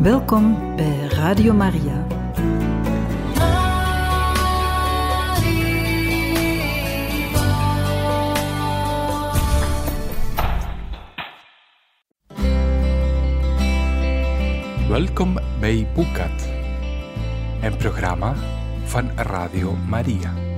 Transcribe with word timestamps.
Welkom 0.00 0.76
bij 0.76 1.08
Radio 1.08 1.52
Maria. 1.52 2.06
Welkom 14.88 15.38
bij 15.60 15.86
Boekat, 15.94 16.48
een 17.62 17.76
programma 17.76 18.34
van 18.84 19.10
Radio 19.16 19.76
Maria. 19.88 20.49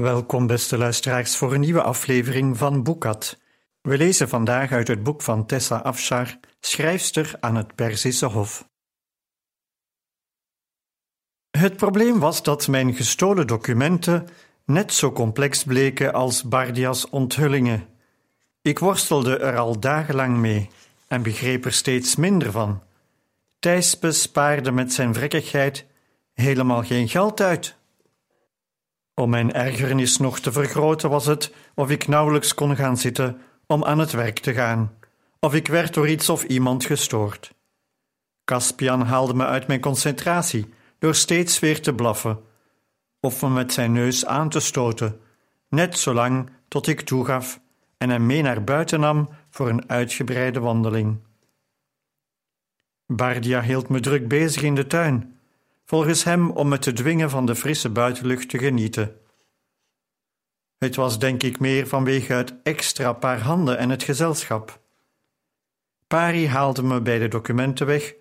Welkom, 0.00 0.46
beste 0.46 0.78
luisteraars, 0.78 1.36
voor 1.36 1.54
een 1.54 1.60
nieuwe 1.60 1.82
aflevering 1.82 2.58
van 2.58 2.82
Boekat. 2.82 3.38
We 3.80 3.96
lezen 3.96 4.28
vandaag 4.28 4.72
uit 4.72 4.88
het 4.88 5.02
boek 5.02 5.22
van 5.22 5.46
Tessa 5.46 5.76
Afshar, 5.76 6.38
schrijfster 6.60 7.34
aan 7.40 7.56
het 7.56 7.74
Perzische 7.74 8.26
Hof. 8.26 8.68
Het 11.50 11.76
probleem 11.76 12.18
was 12.18 12.42
dat 12.42 12.68
mijn 12.68 12.94
gestolen 12.94 13.46
documenten 13.46 14.28
net 14.64 14.92
zo 14.92 15.12
complex 15.12 15.64
bleken 15.64 16.12
als 16.12 16.42
Bardia's 16.42 17.10
onthullingen. 17.10 17.86
Ik 18.62 18.78
worstelde 18.78 19.38
er 19.38 19.58
al 19.58 19.80
dagenlang 19.80 20.36
mee 20.36 20.68
en 21.08 21.22
begreep 21.22 21.64
er 21.64 21.72
steeds 21.72 22.16
minder 22.16 22.50
van. 22.50 22.82
Thijs 23.58 23.98
bespaarde 23.98 24.70
met 24.70 24.92
zijn 24.92 25.14
vrekkigheid 25.14 25.86
helemaal 26.34 26.82
geen 26.82 27.08
geld 27.08 27.40
uit. 27.40 27.78
Om 29.20 29.30
mijn 29.30 29.52
ergernis 29.52 30.16
nog 30.16 30.40
te 30.40 30.52
vergroten 30.52 31.10
was 31.10 31.26
het 31.26 31.54
of 31.74 31.90
ik 31.90 32.08
nauwelijks 32.08 32.54
kon 32.54 32.76
gaan 32.76 32.96
zitten 32.96 33.40
om 33.66 33.84
aan 33.84 33.98
het 33.98 34.12
werk 34.12 34.38
te 34.38 34.52
gaan, 34.52 34.92
of 35.40 35.54
ik 35.54 35.68
werd 35.68 35.94
door 35.94 36.08
iets 36.08 36.28
of 36.28 36.44
iemand 36.44 36.84
gestoord. 36.84 37.54
Caspian 38.44 39.02
haalde 39.02 39.34
me 39.34 39.44
uit 39.44 39.66
mijn 39.66 39.80
concentratie 39.80 40.68
door 40.98 41.14
steeds 41.14 41.58
weer 41.58 41.80
te 41.80 41.94
blaffen 41.94 42.40
of 43.20 43.42
me 43.42 43.48
met 43.48 43.72
zijn 43.72 43.92
neus 43.92 44.26
aan 44.26 44.48
te 44.48 44.60
stoten, 44.60 45.20
net 45.68 45.98
zolang 45.98 46.50
tot 46.68 46.86
ik 46.86 47.00
toegaf 47.00 47.60
en 47.98 48.10
hem 48.10 48.26
mee 48.26 48.42
naar 48.42 48.64
buiten 48.64 49.00
nam 49.00 49.28
voor 49.50 49.68
een 49.68 49.88
uitgebreide 49.90 50.60
wandeling. 50.60 51.18
Bardia 53.06 53.62
hield 53.62 53.88
me 53.88 54.00
druk 54.00 54.28
bezig 54.28 54.62
in 54.62 54.74
de 54.74 54.86
tuin, 54.86 55.39
volgens 55.90 56.24
hem 56.24 56.50
om 56.50 56.68
me 56.68 56.78
te 56.78 56.92
dwingen 56.92 57.30
van 57.30 57.46
de 57.46 57.54
frisse 57.54 57.88
buitenlucht 57.88 58.48
te 58.48 58.58
genieten. 58.58 59.16
Het 60.78 60.96
was 60.96 61.18
denk 61.18 61.42
ik 61.42 61.60
meer 61.60 61.86
vanwege 61.86 62.32
het 62.32 62.54
extra 62.62 63.12
paar 63.12 63.40
handen 63.40 63.78
en 63.78 63.90
het 63.90 64.02
gezelschap. 64.02 64.80
Pari 66.06 66.48
haalde 66.48 66.82
me 66.82 67.00
bij 67.00 67.18
de 67.18 67.28
documenten 67.28 67.86
weg 67.86 68.14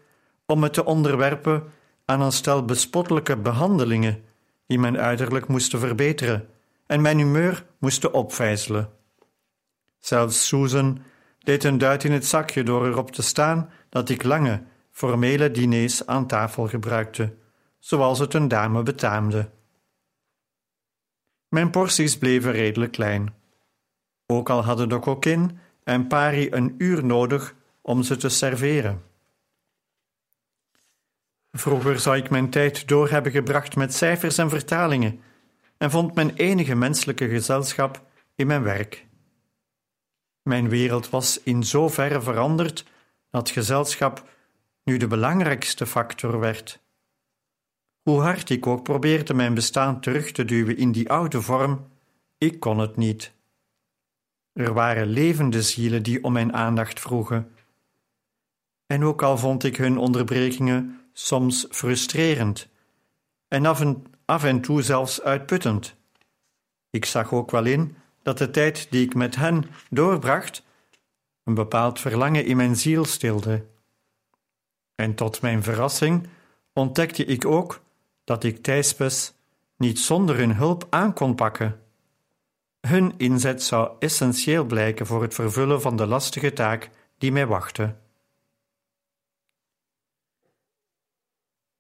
om 0.46 0.60
me 0.60 0.70
te 0.70 0.86
onderwerpen 0.86 1.64
aan 2.06 2.22
een 2.22 2.32
stel 2.32 2.66
bespottelijke 2.66 3.38
behandelingen 3.38 4.24
die 4.68 4.80
mijn 4.80 4.98
uiterlijk 4.98 5.48
moesten 5.48 5.80
verbeteren 5.80 6.50
en 6.86 7.02
mijn 7.02 7.18
humeur 7.18 7.66
moesten 7.80 8.14
opvijzelen. 8.14 8.90
Zelfs 10.00 10.48
Susan 10.48 11.02
deed 11.40 11.64
een 11.64 11.78
duit 11.78 12.04
in 12.04 12.12
het 12.12 12.26
zakje 12.26 12.64
door 12.64 12.88
erop 12.88 13.12
te 13.12 13.22
staan 13.22 13.70
dat 13.90 14.10
ik 14.10 14.24
lange, 14.24 14.64
formele 14.92 15.52
diners 15.52 16.06
aan 16.06 16.28
tafel 16.28 16.68
gebruikte, 16.68 17.38
zoals 17.80 18.20
het 18.20 18.34
een 18.34 18.48
dame 18.48 18.84
betaamde. 18.84 19.50
Mijn 21.48 21.70
porties 21.70 22.18
bleven 22.18 22.52
redelijk 22.52 22.92
klein. 22.92 23.34
Ook 24.26 24.50
al 24.50 24.64
hadden 24.64 24.90
de 24.90 25.00
kokin 25.00 25.60
en 25.84 26.08
Pari 26.08 26.52
een 26.52 26.76
uur 26.78 27.06
nodig 27.06 27.56
om 27.82 28.04
ze 28.04 28.18
te 28.18 28.30
serveren. 28.30 29.04
Vroeger 31.52 32.00
zou 32.00 32.18
ik 32.18 32.30
mijn 32.30 32.50
tijd 32.50 32.88
door 32.88 33.10
hebben 33.10 33.32
gebracht 33.32 33.76
met 33.76 33.94
cijfers 33.94 34.38
en 34.38 34.50
vertalingen 34.50 35.22
en 35.78 35.92
vond 35.92 36.16
mijn 36.16 36.36
enige 36.36 36.76
menselijke 36.76 37.30
gezelschap 37.30 38.06
in 38.36 38.48
mijn 38.48 38.64
werk. 38.64 39.08
Mijn 40.42 40.70
wereld 40.70 41.10
was 41.10 41.44
in 41.44 41.64
zoverre 41.64 42.22
veranderd 42.22 42.86
dat 43.30 43.50
gezelschap 43.50 44.30
nu 44.84 44.98
de 44.98 45.08
belangrijkste 45.08 45.86
factor 45.86 46.40
werd. 46.40 46.80
Hoe 48.10 48.22
hard 48.22 48.50
ik 48.50 48.68
ook 48.68 48.84
probeerde 48.84 49.34
mijn 49.34 49.54
bestaan 49.54 50.02
terug 50.02 50.32
te 50.32 50.46
duwen 50.46 50.78
in 50.78 50.92
die 50.92 51.10
oude 51.10 51.42
vorm, 51.42 51.88
ik 52.38 52.60
kon 52.60 52.78
het 52.78 52.96
niet. 52.96 53.32
Er 54.54 54.74
waren 54.74 55.08
levende 55.08 55.62
zielen 55.62 56.04
die 56.04 56.24
om 56.24 56.34
mijn 56.34 56.54
aandacht 56.54 57.00
vroegen. 57.00 57.52
En 58.86 59.04
ook 59.04 59.22
al 59.22 59.38
vond 59.38 59.64
ik 59.64 59.76
hun 59.78 59.98
onderbrekingen 59.98 61.02
soms 61.14 61.68
frustrerend 61.70 62.70
en 63.48 63.66
af 63.66 63.80
en, 63.80 64.04
af 64.26 64.44
en 64.44 64.62
toe 64.62 64.82
zelfs 64.82 65.22
uitputtend. 65.22 65.96
Ik 66.90 67.06
zag 67.06 67.34
ook 67.34 67.52
wel 67.52 67.66
in 67.66 67.96
dat 68.22 68.38
de 68.38 68.50
tijd 68.50 68.88
die 68.90 69.06
ik 69.06 69.16
met 69.16 69.36
hen 69.36 69.66
doorbracht 69.90 70.64
een 71.44 71.54
bepaald 71.54 72.00
verlangen 72.00 72.46
in 72.46 72.58
mijn 72.58 72.76
ziel 72.76 73.06
stilde. 73.06 73.66
En 74.96 75.16
tot 75.16 75.42
mijn 75.42 75.64
verrassing 75.64 76.28
ontdekte 76.74 77.26
ik 77.26 77.46
ook 77.46 77.88
dat 78.30 78.44
ik 78.44 78.64
Thijspes 78.64 79.34
niet 79.78 80.00
zonder 80.00 80.38
hun 80.38 80.56
hulp 80.56 80.88
aan 80.90 81.14
kon 81.14 81.36
pakken. 81.36 81.80
Hun 82.88 83.14
inzet 83.18 83.64
zou 83.64 83.92
essentieel 84.00 84.66
blijken 84.66 85.06
voor 85.06 85.22
het 85.22 85.34
vervullen 85.34 85.82
van 85.82 85.96
de 85.96 86.06
lastige 86.06 86.54
taak 86.54 86.90
die 87.18 87.32
mij 87.32 87.48
wachtte. 87.48 87.96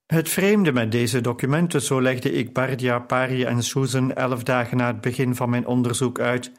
Het 0.06 0.30
vreemde 0.30 0.72
met 0.72 0.92
deze 0.92 1.22
documenten, 1.22 1.82
zo 1.82 2.02
legde 2.02 2.32
ik 2.32 2.54
Bardia, 2.54 3.00
Pari 3.00 3.44
en 3.44 3.64
Susan 3.64 4.14
elf 4.14 4.44
dagen 4.44 4.78
na 4.78 4.88
het 4.88 5.02
begin 5.02 5.36
van 5.36 5.50
mijn 5.50 5.68
onderzoek 5.68 6.20
uit, 6.20 6.52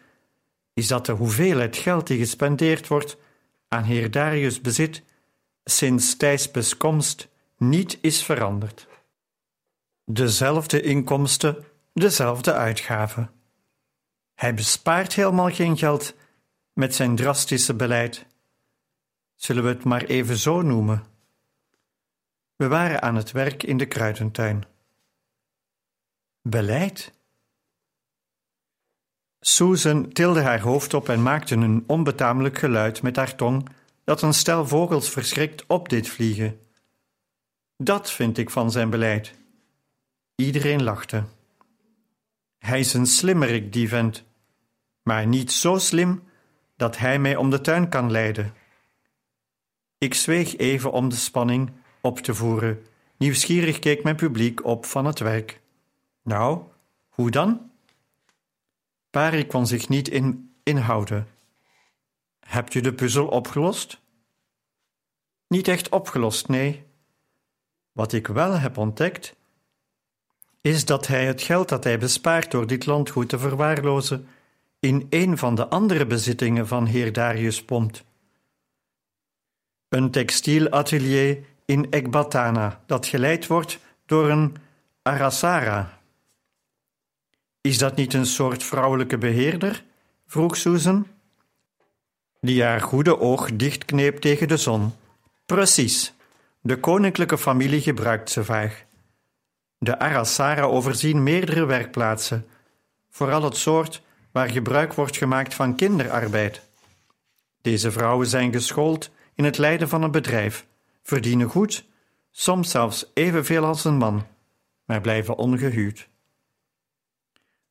is 0.75 0.89
dat 0.89 1.07
de 1.07 1.13
hoeveelheid 1.13 1.77
geld 1.77 2.07
die 2.07 2.19
gespendeerd 2.19 2.89
wordt 2.89 3.17
aan 3.69 3.85
heer 3.85 4.11
Darius 4.11 4.61
bezit 4.61 5.03
sinds 5.65 6.17
Thijs 6.17 6.77
komst 6.77 7.29
niet 7.57 7.99
is 8.01 8.23
veranderd. 8.23 8.89
Dezelfde 10.13 10.81
inkomsten, 10.83 11.65
dezelfde 11.93 12.53
uitgaven. 12.53 13.31
Hij 14.35 14.55
bespaart 14.55 15.15
helemaal 15.15 15.51
geen 15.51 15.79
geld 15.79 16.15
met 16.73 16.95
zijn 16.95 17.17
drastische 17.17 17.75
beleid. 17.75 18.27
Zullen 19.35 19.63
we 19.63 19.69
het 19.69 19.85
maar 19.85 20.05
even 20.05 20.37
zo 20.37 20.63
noemen? 20.63 21.05
We 22.57 22.69
waren 22.69 23.03
aan 23.03 23.15
het 23.15 23.31
werk 23.31 23.63
in 23.63 23.77
de 23.77 23.87
kruidentuin. 23.87 24.65
Beleid? 26.43 27.13
Susan 29.41 30.13
tilde 30.13 30.41
haar 30.41 30.61
hoofd 30.61 30.95
op 30.95 31.09
en 31.09 31.23
maakte 31.23 31.55
een 31.55 31.85
onbetamelijk 31.87 32.59
geluid 32.59 33.03
met 33.03 33.17
haar 33.17 33.35
tong 33.35 33.69
dat 34.05 34.23
een 34.23 34.35
stel 34.35 34.67
vogels 34.67 35.11
verschrikt 35.11 35.67
op 35.67 35.89
dit 35.89 36.09
vliegen. 36.09 36.61
Dat 37.77 38.11
vind 38.11 38.39
ik 38.39 38.51
van 38.51 38.71
zijn 38.71 38.91
beleid. 38.91 39.39
Iedereen 40.41 40.83
lachte. 40.83 41.25
Hij 42.59 42.81
is 42.81 42.95
een 42.95 43.07
slimmerik, 43.07 43.73
die 43.73 43.89
vent, 43.89 44.25
maar 45.03 45.27
niet 45.27 45.53
zo 45.53 45.79
slim 45.79 46.23
dat 46.77 46.99
hij 46.99 47.19
mij 47.19 47.37
om 47.37 47.51
de 47.51 47.61
tuin 47.61 47.89
kan 47.89 48.11
leiden. 48.11 48.55
Ik 49.99 50.15
zweeg 50.15 50.57
even 50.57 50.93
om 50.93 51.09
de 51.09 51.17
spanning 51.17 51.73
op 52.01 52.19
te 52.19 52.35
voeren. 52.35 52.87
Nieuwsgierig 53.17 53.79
keek 53.79 54.03
mijn 54.03 54.17
publiek 54.17 54.65
op 54.65 54.85
van 54.85 55.05
het 55.05 55.19
werk. 55.19 55.61
Nou, 56.23 56.63
hoe 57.09 57.31
dan? 57.31 57.71
Pari 59.11 59.47
kon 59.47 59.67
zich 59.67 59.89
niet 59.89 60.09
in, 60.09 60.55
inhouden. 60.63 61.29
Hebt 62.41 62.75
u 62.75 62.81
de 62.81 62.95
puzzel 62.95 63.27
opgelost? 63.27 64.01
Niet 65.47 65.69
echt 65.69 65.89
opgelost, 65.89 66.49
nee. 66.49 66.85
Wat 67.93 68.13
ik 68.13 68.27
wel 68.27 68.59
heb 68.59 68.77
ontdekt, 68.77 69.39
is 70.61 70.85
dat 70.85 71.07
hij 71.07 71.27
het 71.27 71.43
geld 71.43 71.69
dat 71.69 71.85
hij 71.85 71.99
bespaart 71.99 72.51
door 72.51 72.67
dit 72.67 72.87
landgoed 72.87 73.29
te 73.29 73.39
verwaarlozen 73.39 74.29
in 74.81 75.07
een 75.11 75.39
van 75.39 75.55
de 75.55 75.69
andere 75.69 76.07
bezittingen 76.07 76.67
van 76.67 76.87
heer 76.87 77.13
Darius 77.13 77.65
pompt. 77.65 78.05
Een 79.89 80.11
textielatelier 80.11 81.39
in 81.65 81.91
Ekbatana 81.91 82.83
dat 82.87 83.07
geleid 83.07 83.47
wordt 83.47 83.79
door 84.07 84.31
een 84.31 84.57
Arasara. 85.03 85.99
Is 87.61 87.79
dat 87.79 87.97
niet 87.97 88.15
een 88.15 88.27
soort 88.27 88.63
vrouwelijke 88.63 89.19
beheerder? 89.19 89.85
vroeg 90.27 90.57
Susan, 90.57 91.07
die 92.41 92.63
haar 92.63 92.81
goede 92.81 93.19
oog 93.19 93.51
dichtkneep 93.57 94.19
tegen 94.19 94.49
de 94.49 94.57
zon. 94.57 94.93
Precies. 95.47 96.13
De 96.61 96.81
koninklijke 96.81 97.39
familie 97.39 97.81
gebruikt 97.81 98.31
ze 98.31 98.45
vaag. 98.45 98.85
De 99.83 99.99
Arasara 99.99 100.63
overzien 100.63 101.23
meerdere 101.23 101.65
werkplaatsen, 101.65 102.47
vooral 103.11 103.43
het 103.43 103.57
soort 103.57 104.03
waar 104.33 104.51
gebruik 104.51 104.93
wordt 104.93 105.17
gemaakt 105.17 105.55
van 105.55 105.77
kinderarbeid. 105.77 106.69
Deze 107.63 107.91
vrouwen 107.91 108.27
zijn 108.27 108.53
geschoold 108.53 109.11
in 109.35 109.45
het 109.45 109.59
leiden 109.59 109.89
van 109.89 110.03
een 110.03 110.11
bedrijf, 110.11 110.67
verdienen 111.03 111.49
goed, 111.49 111.85
soms 112.31 112.71
zelfs 112.71 113.11
evenveel 113.15 113.65
als 113.65 113.85
een 113.85 113.97
man, 113.97 114.27
maar 114.85 115.01
blijven 115.01 115.37
ongehuwd. 115.37 116.09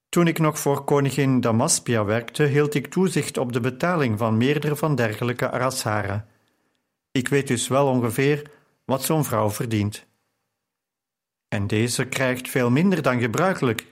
Toen 0.10 0.28
ik 0.28 0.40
nog 0.40 0.60
voor 0.60 0.84
koningin 0.84 1.42
Damaspia 1.42 2.06
werkte, 2.06 2.44
hield 2.44 2.74
ik 2.74 2.88
toezicht 2.88 3.38
op 3.38 3.54
de 3.54 3.60
betaling 3.60 4.18
van 4.18 4.38
meerdere 4.38 4.76
van 4.76 4.96
dergelijke 4.96 5.52
Arasara. 5.52 6.28
Ik 7.12 7.28
weet 7.28 7.48
dus 7.48 7.68
wel 7.68 7.88
ongeveer 7.88 8.52
wat 8.86 9.04
zo'n 9.04 9.26
vrouw 9.26 9.50
verdient. 9.50 10.08
En 11.50 11.68
deze 11.68 12.06
krijgt 12.06 12.50
veel 12.50 12.70
minder 12.70 13.02
dan 13.02 13.20
gebruikelijk. 13.20 13.86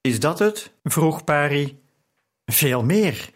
Is 0.00 0.20
dat 0.20 0.38
het? 0.38 0.70
vroeg 0.84 1.24
Pari. 1.24 1.82
Veel 2.44 2.84
meer. 2.84 3.30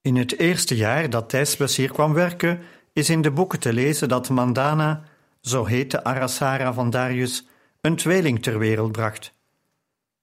In 0.00 0.16
het 0.16 0.38
eerste 0.38 0.76
jaar 0.76 1.10
dat 1.10 1.28
Thijsbus 1.28 1.76
hier 1.76 1.92
kwam 1.92 2.12
werken, 2.12 2.60
is 2.92 3.10
in 3.10 3.22
de 3.22 3.30
boeken 3.30 3.60
te 3.60 3.72
lezen 3.72 4.08
dat 4.08 4.28
Mandana, 4.28 5.02
zo 5.40 5.64
heet 5.64 5.90
de 5.90 6.04
Arasara 6.04 6.72
van 6.72 6.90
Darius, 6.90 7.46
een 7.80 7.96
tweeling 7.96 8.42
ter 8.42 8.58
wereld 8.58 8.92
bracht. 8.92 9.32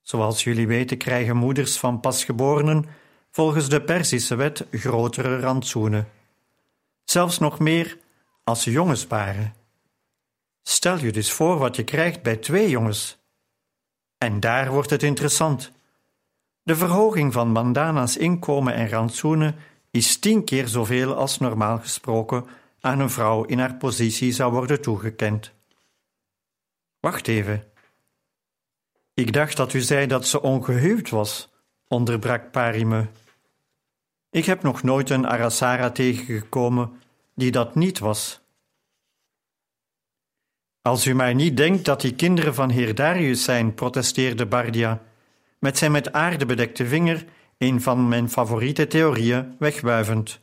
Zoals 0.01 0.43
jullie 0.43 0.67
weten 0.67 0.97
krijgen 0.97 1.37
moeders 1.37 1.77
van 1.77 1.99
pasgeborenen 1.99 2.85
volgens 3.31 3.69
de 3.69 3.81
Perzische 3.81 4.35
wet 4.35 4.65
grotere 4.71 5.39
rantsoenen. 5.39 6.07
Zelfs 7.03 7.37
nog 7.37 7.59
meer 7.59 7.97
als 8.43 8.63
ze 8.63 8.71
jongens 8.71 9.07
waren. 9.07 9.53
Stel 10.67 10.97
je 10.97 11.11
dus 11.11 11.31
voor 11.31 11.57
wat 11.57 11.75
je 11.75 11.83
krijgt 11.83 12.21
bij 12.21 12.35
twee 12.35 12.69
jongens. 12.69 13.17
En 14.17 14.39
daar 14.39 14.71
wordt 14.71 14.89
het 14.89 15.03
interessant. 15.03 15.71
De 16.63 16.75
verhoging 16.75 17.33
van 17.33 17.51
Mandana's 17.51 18.17
inkomen 18.17 18.73
en 18.73 18.89
rantsoenen 18.89 19.55
is 19.91 20.19
tien 20.19 20.43
keer 20.43 20.67
zoveel 20.67 21.15
als 21.15 21.37
normaal 21.37 21.79
gesproken 21.79 22.45
aan 22.79 22.99
een 22.99 23.09
vrouw 23.09 23.43
in 23.43 23.59
haar 23.59 23.75
positie 23.75 24.31
zou 24.31 24.51
worden 24.51 24.81
toegekend. 24.81 25.51
Wacht 26.99 27.27
even. 27.27 27.63
Ik 29.13 29.33
dacht 29.33 29.57
dat 29.57 29.73
u 29.73 29.81
zei 29.81 30.07
dat 30.07 30.27
ze 30.27 30.41
ongehuwd 30.41 31.09
was, 31.09 31.49
onderbrak 31.87 32.51
Parime. 32.51 33.07
Ik 34.29 34.45
heb 34.45 34.63
nog 34.63 34.83
nooit 34.83 35.09
een 35.09 35.27
Arasara 35.27 35.91
tegengekomen 35.91 37.01
die 37.35 37.51
dat 37.51 37.75
niet 37.75 37.99
was. 37.99 38.44
Als 40.85 41.07
u 41.07 41.13
mij 41.13 41.33
niet 41.33 41.57
denkt 41.57 41.85
dat 41.85 42.01
die 42.01 42.15
kinderen 42.15 42.53
van 42.55 42.69
heer 42.69 42.95
Darius 42.95 43.43
zijn, 43.43 43.73
protesteerde 43.73 44.45
Bardia, 44.45 45.01
met 45.59 45.77
zijn 45.77 45.91
met 45.91 46.13
aarde 46.13 46.45
bedekte 46.45 46.85
vinger 46.85 47.25
een 47.57 47.81
van 47.81 48.07
mijn 48.07 48.29
favoriete 48.29 48.87
theorieën 48.87 49.55
wegwuivend. 49.59 50.39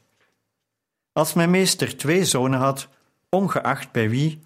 Als 1.13 1.33
mijn 1.33 1.51
meester 1.51 1.97
twee 1.97 2.25
zonen 2.25 2.59
had, 2.59 2.89
ongeacht 3.29 3.93
bij 3.93 4.11
wie, 4.11 4.41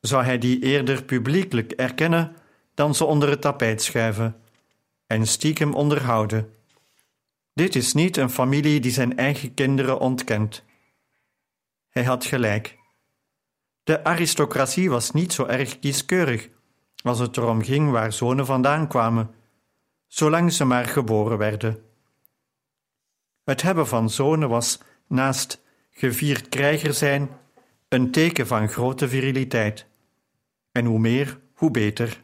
zou 0.00 0.24
hij 0.24 0.38
die 0.38 0.62
eerder 0.62 1.04
publiekelijk 1.04 1.72
erkennen 1.72 2.36
dan 2.74 2.94
ze 2.94 3.04
onder 3.04 3.30
het 3.30 3.40
tapijt 3.40 3.82
schuiven 3.82 4.36
en 5.06 5.26
stiekem 5.26 5.74
onderhouden. 5.74 6.54
Dit 7.54 7.74
is 7.74 7.92
niet 7.92 8.16
een 8.16 8.30
familie 8.30 8.80
die 8.80 8.92
zijn 8.92 9.16
eigen 9.16 9.54
kinderen 9.54 9.98
ontkent. 9.98 10.62
Hij 11.88 12.04
had 12.04 12.24
gelijk. 12.24 12.75
De 13.86 14.04
aristocratie 14.04 14.90
was 14.90 15.10
niet 15.10 15.32
zo 15.32 15.44
erg 15.44 15.78
kieskeurig 15.78 16.48
als 17.02 17.18
het 17.18 17.36
erom 17.36 17.62
ging 17.62 17.90
waar 17.90 18.12
zonen 18.12 18.46
vandaan 18.46 18.88
kwamen, 18.88 19.30
zolang 20.06 20.52
ze 20.52 20.64
maar 20.64 20.84
geboren 20.84 21.38
werden. 21.38 21.82
Het 23.44 23.62
hebben 23.62 23.86
van 23.86 24.10
zonen 24.10 24.48
was, 24.48 24.80
naast 25.06 25.62
gevierd 25.90 26.48
krijger 26.48 26.94
zijn, 26.94 27.30
een 27.88 28.10
teken 28.10 28.46
van 28.46 28.68
grote 28.68 29.08
viriliteit. 29.08 29.86
En 30.72 30.84
hoe 30.84 30.98
meer, 30.98 31.40
hoe 31.54 31.70
beter. 31.70 32.22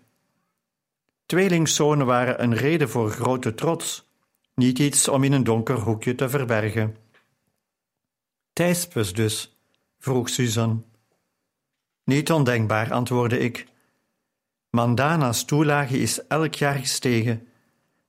Tweelingzonen 1.27 2.07
waren 2.07 2.43
een 2.43 2.55
reden 2.55 2.89
voor 2.89 3.11
grote 3.11 3.55
trots, 3.55 4.11
niet 4.55 4.79
iets 4.79 5.09
om 5.09 5.25
in 5.25 5.33
een 5.33 5.45
donker 5.45 5.79
hoekje 5.79 6.15
te 6.15 6.29
verbergen. 6.29 6.97
Thijspes 8.53 9.13
dus, 9.13 9.59
vroeg 9.99 10.29
Suzanne. 10.29 10.91
Niet 12.05 12.33
ondenkbaar, 12.33 12.93
antwoordde 12.93 13.39
ik. 13.39 13.67
Mandana's 14.71 15.45
toelage 15.45 15.99
is 15.99 16.27
elk 16.27 16.55
jaar 16.55 16.75
gestegen, 16.75 17.49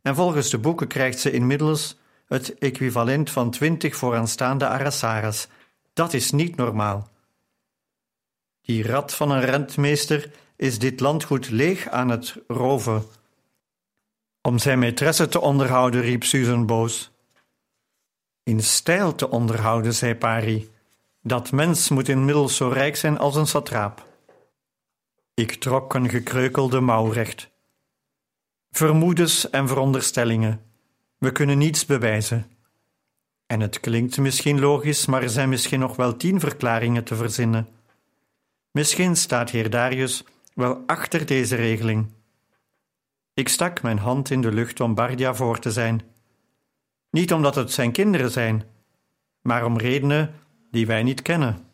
en 0.02 0.16
volgens 0.16 0.50
de 0.50 0.58
boeken 0.58 0.88
krijgt 0.88 1.20
ze 1.20 1.32
inmiddels 1.32 1.98
het 2.26 2.58
equivalent 2.58 3.30
van 3.30 3.52
twintig 3.52 3.96
vooraanstaande 3.96 4.68
arasaras. 4.68 5.48
Dat 5.94 6.14
is 6.14 6.32
niet 6.32 6.56
normaal. 6.56 7.12
Die 8.62 8.88
rat 8.88 9.14
van 9.14 9.32
een 9.32 9.42
rentmeester 9.42 10.32
is 10.56 10.80
dit 10.80 11.00
landgoed 11.00 11.50
leeg 11.50 11.88
aan 11.88 12.10
het 12.10 12.36
roven. 12.48 13.04
Om 14.42 14.60
zijn 14.60 14.80
maîtresse 14.80 15.28
te 15.30 15.42
onderhouden, 15.42 16.02
riep 16.02 16.24
Susan 16.24 16.66
boos. 16.66 17.12
In 18.44 18.64
stijl 18.64 19.16
te 19.16 19.30
onderhouden, 19.30 19.94
zei 19.94 20.16
Pari. 20.16 20.72
Dat 21.26 21.52
mens 21.52 21.90
moet 21.90 22.10
inmiddels 22.10 22.56
zo 22.56 22.68
rijk 22.68 22.96
zijn 22.96 23.18
als 23.18 23.36
een 23.36 23.48
satraap. 23.48 24.08
Ik 25.34 25.54
trok 25.54 25.94
een 25.94 26.10
gekreukelde 26.10 26.80
mouw 26.80 27.10
recht. 27.10 27.50
Vermoedens 28.72 29.50
en 29.50 29.68
veronderstellingen. 29.68 30.62
We 31.18 31.32
kunnen 31.32 31.58
niets 31.58 31.86
bewijzen. 31.86 32.52
En 33.46 33.60
het 33.60 33.80
klinkt 33.80 34.18
misschien 34.18 34.60
logisch, 34.60 35.06
maar 35.06 35.22
er 35.22 35.30
zijn 35.30 35.50
misschien 35.50 35.80
nog 35.80 35.96
wel 35.96 36.18
tien 36.18 36.40
verklaringen 36.40 37.04
te 37.04 37.16
verzinnen. 37.16 37.68
Misschien 38.72 39.16
staat 39.16 39.50
heer 39.50 39.70
Darius 39.70 40.24
wel 40.54 40.84
achter 40.86 41.26
deze 41.26 41.56
regeling. 41.56 42.12
Ik 43.34 43.50
stak 43.50 43.82
mijn 43.82 43.98
hand 43.98 44.30
in 44.30 44.42
de 44.42 44.52
lucht 44.52 44.80
om 44.80 44.96
Bardia 44.96 45.36
voor 45.36 45.60
te 45.60 45.72
zijn. 45.72 46.02
Niet 47.10 47.34
omdat 47.34 47.56
het 47.56 47.72
zijn 47.72 47.92
kinderen 47.92 48.32
zijn, 48.32 48.64
maar 49.42 49.66
om 49.66 49.78
redenen 49.78 50.42
die 50.74 50.86
wij 50.86 51.04
niet 51.04 51.22
kennen. 51.22 51.66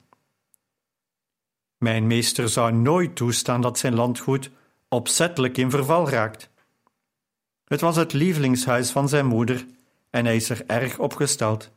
Mijn 1.77 2.07
meester 2.07 2.49
zou 2.49 2.71
nooit 2.71 3.15
toestaan 3.15 3.61
dat 3.61 3.79
zijn 3.79 3.95
landgoed 3.95 4.49
opzettelijk 4.87 5.57
in 5.57 5.69
verval 5.69 6.09
raakt. 6.09 6.49
Het 7.65 7.81
was 7.81 7.95
het 7.95 8.13
lievelingshuis 8.13 8.91
van 8.91 9.09
zijn 9.09 9.25
moeder 9.25 9.65
en 10.09 10.25
hij 10.25 10.35
is 10.35 10.49
er 10.49 10.65
erg 10.65 10.97
op 10.99 11.13
gesteld. 11.13 11.71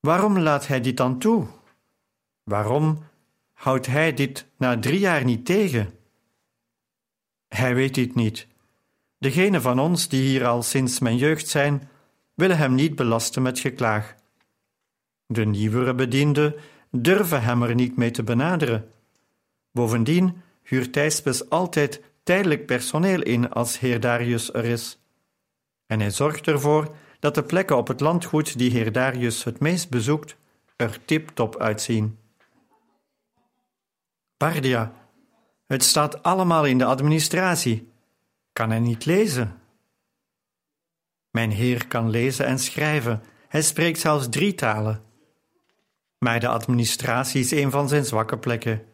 Waarom 0.00 0.38
laat 0.38 0.66
hij 0.66 0.80
dit 0.80 0.96
dan 0.96 1.18
toe? 1.18 1.46
Waarom 2.42 3.04
houdt 3.52 3.86
hij 3.86 4.14
dit 4.14 4.46
na 4.56 4.78
drie 4.78 5.00
jaar 5.00 5.24
niet 5.24 5.44
tegen? 5.44 5.98
Hij 7.48 7.74
weet 7.74 7.94
dit 7.94 8.14
niet. 8.14 8.46
Degenen 9.18 9.62
van 9.62 9.78
ons 9.78 10.08
die 10.08 10.22
hier 10.22 10.46
al 10.46 10.62
sinds 10.62 10.98
mijn 10.98 11.16
jeugd 11.16 11.48
zijn, 11.48 11.88
willen 12.34 12.58
hem 12.58 12.74
niet 12.74 12.96
belasten 12.96 13.42
met 13.42 13.58
geklaag. 13.58 14.14
De 15.26 15.44
nieuwere 15.44 15.94
bedienden 15.94 16.54
durven 16.90 17.42
hem 17.42 17.62
er 17.62 17.74
niet 17.74 17.96
mee 17.96 18.10
te 18.10 18.22
benaderen. 18.22 18.90
Bovendien 19.72 20.42
huurt 20.62 20.92
Thijspes 20.92 21.50
altijd 21.50 22.02
tijdelijk 22.22 22.66
personeel 22.66 23.22
in 23.22 23.50
als 23.50 23.78
heer 23.78 24.00
Darius 24.00 24.52
er 24.52 24.64
is. 24.64 24.98
En 25.86 26.00
hij 26.00 26.10
zorgt 26.10 26.46
ervoor 26.46 26.94
dat 27.18 27.34
de 27.34 27.42
plekken 27.42 27.76
op 27.76 27.88
het 27.88 28.00
landgoed 28.00 28.58
die 28.58 28.70
heer 28.70 28.92
Darius 28.92 29.44
het 29.44 29.60
meest 29.60 29.90
bezoekt, 29.90 30.36
er 30.76 31.04
tip-top 31.04 31.56
uitzien. 31.56 32.18
Bardia, 34.36 34.92
het 35.66 35.82
staat 35.82 36.22
allemaal 36.22 36.64
in 36.64 36.78
de 36.78 36.84
administratie. 36.84 37.92
Kan 38.52 38.70
hij 38.70 38.80
niet 38.80 39.04
lezen? 39.04 39.58
Mijn 41.30 41.50
heer 41.50 41.86
kan 41.86 42.10
lezen 42.10 42.46
en 42.46 42.58
schrijven. 42.58 43.22
Hij 43.48 43.62
spreekt 43.62 44.00
zelfs 44.00 44.28
drie 44.28 44.54
talen. 44.54 45.05
Maar 46.18 46.40
de 46.40 46.48
administratie 46.48 47.40
is 47.40 47.50
een 47.50 47.70
van 47.70 47.88
zijn 47.88 48.04
zwakke 48.04 48.38
plekken. 48.38 48.84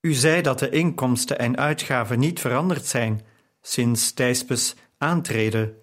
U 0.00 0.12
zei 0.12 0.42
dat 0.42 0.58
de 0.58 0.70
inkomsten 0.70 1.38
en 1.38 1.56
uitgaven 1.56 2.18
niet 2.18 2.40
veranderd 2.40 2.86
zijn 2.86 3.26
sinds 3.60 4.12
Thijspes 4.12 4.74
aantreden. 4.98 5.80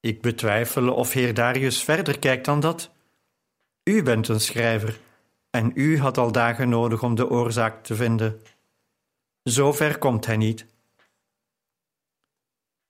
Ik 0.00 0.22
betwijfel 0.22 0.92
of 0.92 1.12
heer 1.12 1.34
Darius 1.34 1.82
verder 1.82 2.18
kijkt 2.18 2.44
dan 2.44 2.60
dat. 2.60 2.90
U 3.84 4.02
bent 4.02 4.28
een 4.28 4.40
schrijver 4.40 4.98
en 5.50 5.72
u 5.74 5.98
had 5.98 6.18
al 6.18 6.32
dagen 6.32 6.68
nodig 6.68 7.02
om 7.02 7.14
de 7.14 7.30
oorzaak 7.30 7.84
te 7.84 7.94
vinden. 7.94 8.42
Zover 9.42 9.98
komt 9.98 10.26
hij 10.26 10.36
niet. 10.36 10.66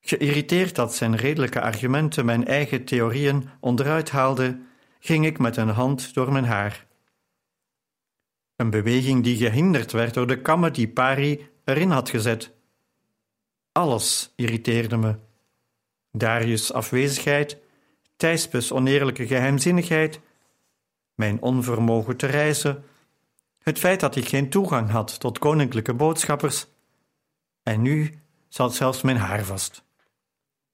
Geïrriteerd 0.01 0.75
dat 0.75 0.95
zijn 0.95 1.15
redelijke 1.15 1.61
argumenten 1.61 2.25
mijn 2.25 2.47
eigen 2.47 2.85
theorieën 2.85 3.49
onderuit 3.59 4.09
haalden, 4.09 4.67
ging 5.03 5.25
ik 5.25 5.39
met 5.39 5.57
een 5.57 5.69
hand 5.69 6.13
door 6.13 6.31
mijn 6.31 6.45
haar. 6.45 6.89
een 8.55 8.69
beweging 8.69 9.23
die 9.23 9.37
gehinderd 9.37 9.91
werd 9.91 10.13
door 10.13 10.27
de 10.27 10.41
kammen 10.41 10.73
die 10.73 10.87
Pari 10.87 11.49
erin 11.63 11.89
had 11.89 12.09
gezet. 12.09 12.51
Alles 13.71 14.33
irriteerde 14.35 14.97
me. 14.97 15.15
Darius' 16.11 16.73
afwezigheid, 16.73 17.57
Thijspes' 18.15 18.71
oneerlijke 18.71 19.27
geheimzinnigheid, 19.27 20.19
mijn 21.15 21.41
onvermogen 21.41 22.17
te 22.17 22.27
reizen, 22.27 22.83
het 23.59 23.79
feit 23.79 23.99
dat 23.99 24.15
ik 24.15 24.27
geen 24.27 24.49
toegang 24.49 24.89
had 24.89 25.19
tot 25.19 25.39
koninklijke 25.39 25.93
boodschappers, 25.93 26.67
en 27.63 27.81
nu 27.81 28.19
zat 28.47 28.75
zelfs 28.75 29.01
mijn 29.01 29.17
haar 29.17 29.43
vast. 29.43 29.83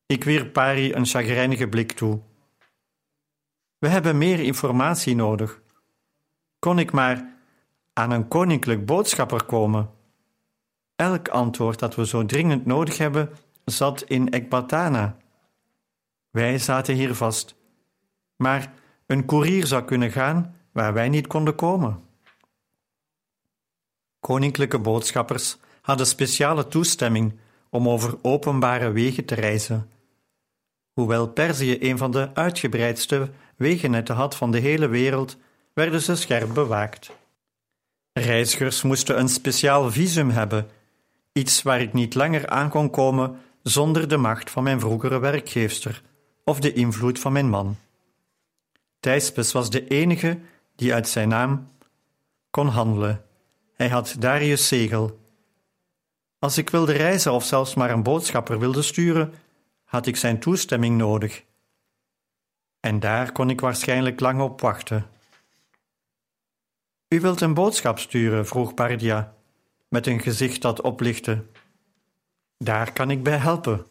Ik 0.06 0.24
wierp 0.24 0.54
Pari 0.54 0.94
een 0.94 1.06
chagrijnige 1.06 1.68
blik 1.68 1.92
toe. 1.92 2.22
We 3.78 3.88
hebben 3.88 4.18
meer 4.18 4.40
informatie 4.40 5.16
nodig. 5.16 5.62
Kon 6.60 6.80
ik 6.80 6.92
maar 6.92 7.36
aan 7.94 8.12
een 8.12 8.28
koninklijk 8.28 8.86
boodschapper 8.86 9.44
komen? 9.44 9.90
Elk 10.96 11.28
antwoord 11.28 11.80
dat 11.80 11.96
we 11.96 12.06
zo 12.06 12.26
dringend 12.26 12.66
nodig 12.66 12.98
hebben, 12.98 13.30
zat 13.66 14.02
in 14.02 14.30
Ekbatana. 14.30 15.18
Wij 16.30 16.58
zaten 16.60 16.96
hier 16.96 17.16
vast, 17.16 17.56
maar 18.36 18.74
een 19.06 19.26
koerier 19.26 19.66
zou 19.66 19.84
kunnen 19.84 20.12
gaan 20.12 20.56
waar 20.72 20.94
wij 20.94 21.10
niet 21.10 21.28
konden 21.28 21.56
komen. 21.56 22.00
Koninklijke 24.20 24.80
boodschappers 24.80 25.58
hadden 25.82 26.08
speciale 26.08 26.68
toestemming 26.68 27.40
om 27.70 27.90
over 27.90 28.18
openbare 28.22 28.92
wegen 28.92 29.26
te 29.26 29.36
reizen. 29.36 29.92
Hoewel 30.94 31.28
Perzië 31.28 31.78
een 31.80 31.98
van 31.98 32.12
de 32.12 32.30
uitgebreidste 32.34 33.30
wegennetten 33.58 34.16
had 34.16 34.36
van 34.36 34.52
de 34.52 34.60
hele 34.60 34.88
wereld, 34.88 35.38
werden 35.74 36.02
ze 36.02 36.16
scherp 36.16 36.54
bewaakt. 36.54 37.12
Reizigers 38.14 38.82
moesten 38.82 39.20
een 39.20 39.30
speciaal 39.30 39.92
visum 39.92 40.30
hebben, 40.30 40.70
iets 41.34 41.62
waar 41.62 41.82
ik 41.82 41.94
niet 41.94 42.16
langer 42.16 42.48
aan 42.48 42.70
kon 42.70 42.90
komen 42.90 43.40
zonder 43.64 44.08
de 44.08 44.18
macht 44.18 44.50
van 44.50 44.64
mijn 44.64 44.80
vroegere 44.80 45.20
werkgeefster 45.20 46.02
of 46.44 46.60
de 46.60 46.74
invloed 46.74 47.20
van 47.20 47.32
mijn 47.32 47.50
man. 47.50 47.78
Thijspes 49.00 49.52
was 49.52 49.70
de 49.70 49.88
enige 49.88 50.40
die 50.76 50.94
uit 50.94 51.08
zijn 51.08 51.30
naam 51.30 51.72
kon 52.50 52.68
handelen. 52.68 53.24
Hij 53.74 53.90
had 53.90 54.16
Darius 54.20 54.68
zegel. 54.68 55.20
Als 56.40 56.58
ik 56.58 56.70
wilde 56.70 56.94
reizen 56.94 57.32
of 57.34 57.44
zelfs 57.46 57.76
maar 57.76 57.90
een 57.90 58.04
boodschapper 58.04 58.60
wilde 58.60 58.82
sturen, 58.82 59.34
had 59.84 60.06
ik 60.06 60.16
zijn 60.16 60.40
toestemming 60.40 60.98
nodig. 60.98 61.44
En 62.80 63.00
daar 63.00 63.32
kon 63.32 63.50
ik 63.50 63.62
waarschijnlijk 63.62 64.20
lang 64.20 64.42
op 64.42 64.62
wachten. 64.62 65.10
U 67.08 67.20
wilt 67.22 67.42
een 67.42 67.54
boodschap 67.54 68.00
sturen? 68.00 68.48
vroeg 68.48 68.74
Bardia, 68.74 69.36
met 69.88 70.08
een 70.08 70.20
gezicht 70.20 70.62
dat 70.62 70.82
oplichtte. 70.82 71.46
Daar 72.58 72.94
kan 72.94 73.12
ik 73.12 73.24
bij 73.24 73.38
helpen. 73.38 73.86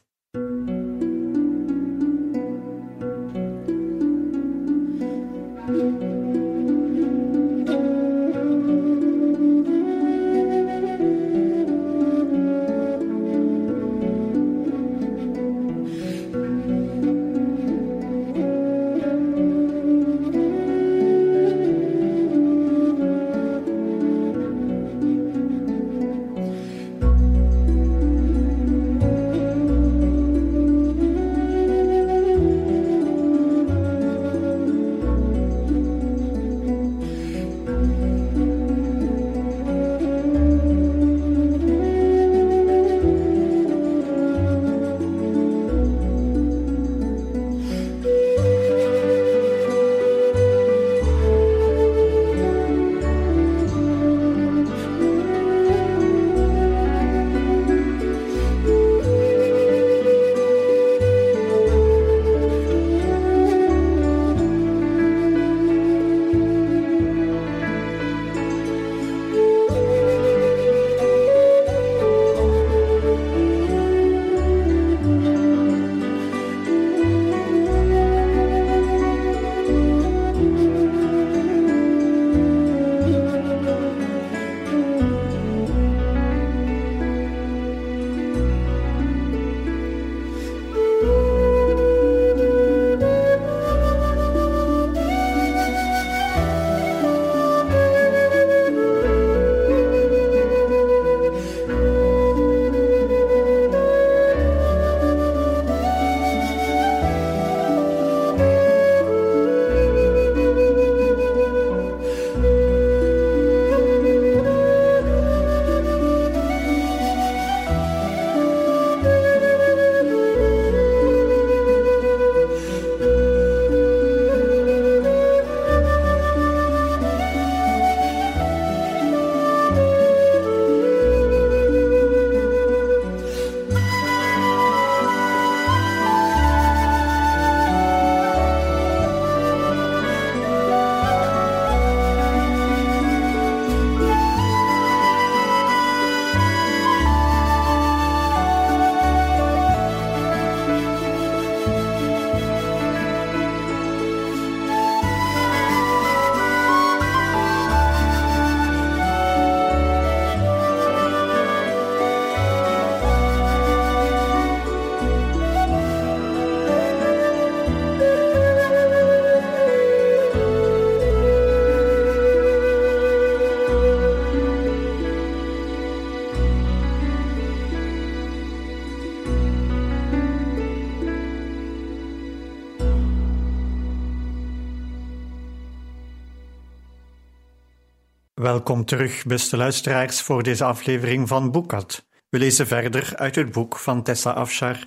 Welkom 188.66 188.84
terug, 188.84 189.24
beste 189.24 189.56
luisteraars, 189.56 190.20
voor 190.20 190.42
deze 190.42 190.64
aflevering 190.64 191.28
van 191.28 191.50
Boekat. 191.50 192.06
We 192.28 192.38
lezen 192.38 192.66
verder 192.66 193.16
uit 193.16 193.34
het 193.34 193.52
boek 193.52 193.76
van 193.76 194.02
Tessa 194.02 194.30
Afshar, 194.30 194.78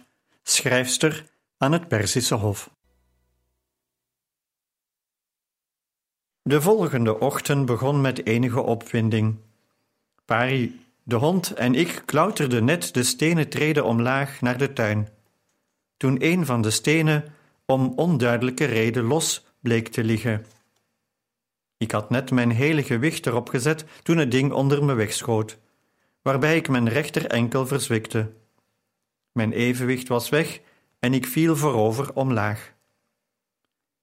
schrijfster 0.43 1.25
aan 1.57 1.71
het 1.71 1.87
Perzische 1.87 2.35
Hof. 2.35 2.69
De 6.41 6.61
volgende 6.61 7.19
ochtend 7.19 7.65
begon 7.65 8.01
met 8.01 8.25
enige 8.25 8.61
opwinding. 8.61 9.37
Pari, 10.25 10.85
de 11.03 11.15
hond 11.15 11.53
en 11.53 11.75
ik 11.75 12.03
klauterden 12.05 12.65
net 12.65 12.93
de 12.93 13.03
stenen 13.03 13.49
treden 13.49 13.85
omlaag 13.85 14.41
naar 14.41 14.57
de 14.57 14.73
tuin. 14.73 15.09
Toen 15.97 16.15
een 16.19 16.45
van 16.45 16.61
de 16.61 16.71
stenen 16.71 17.33
om 17.65 17.93
onduidelijke 17.95 18.65
reden 18.65 19.03
los 19.03 19.45
bleek 19.59 19.87
te 19.87 20.03
liggen. 20.03 20.45
Ik 21.79 21.91
had 21.91 22.09
net 22.09 22.31
mijn 22.31 22.51
hele 22.51 22.83
gewicht 22.83 23.25
erop 23.25 23.49
gezet 23.49 23.85
toen 24.03 24.17
het 24.17 24.31
ding 24.31 24.51
onder 24.51 24.83
me 24.83 24.93
wegschoot, 24.93 25.57
waarbij 26.21 26.55
ik 26.55 26.69
mijn 26.69 26.89
rechter 26.89 27.25
enkel 27.25 27.67
verzwikte. 27.67 28.31
Mijn 29.31 29.51
evenwicht 29.51 30.07
was 30.07 30.29
weg 30.29 30.61
en 30.99 31.13
ik 31.13 31.25
viel 31.25 31.55
voorover 31.55 32.13
omlaag. 32.13 32.73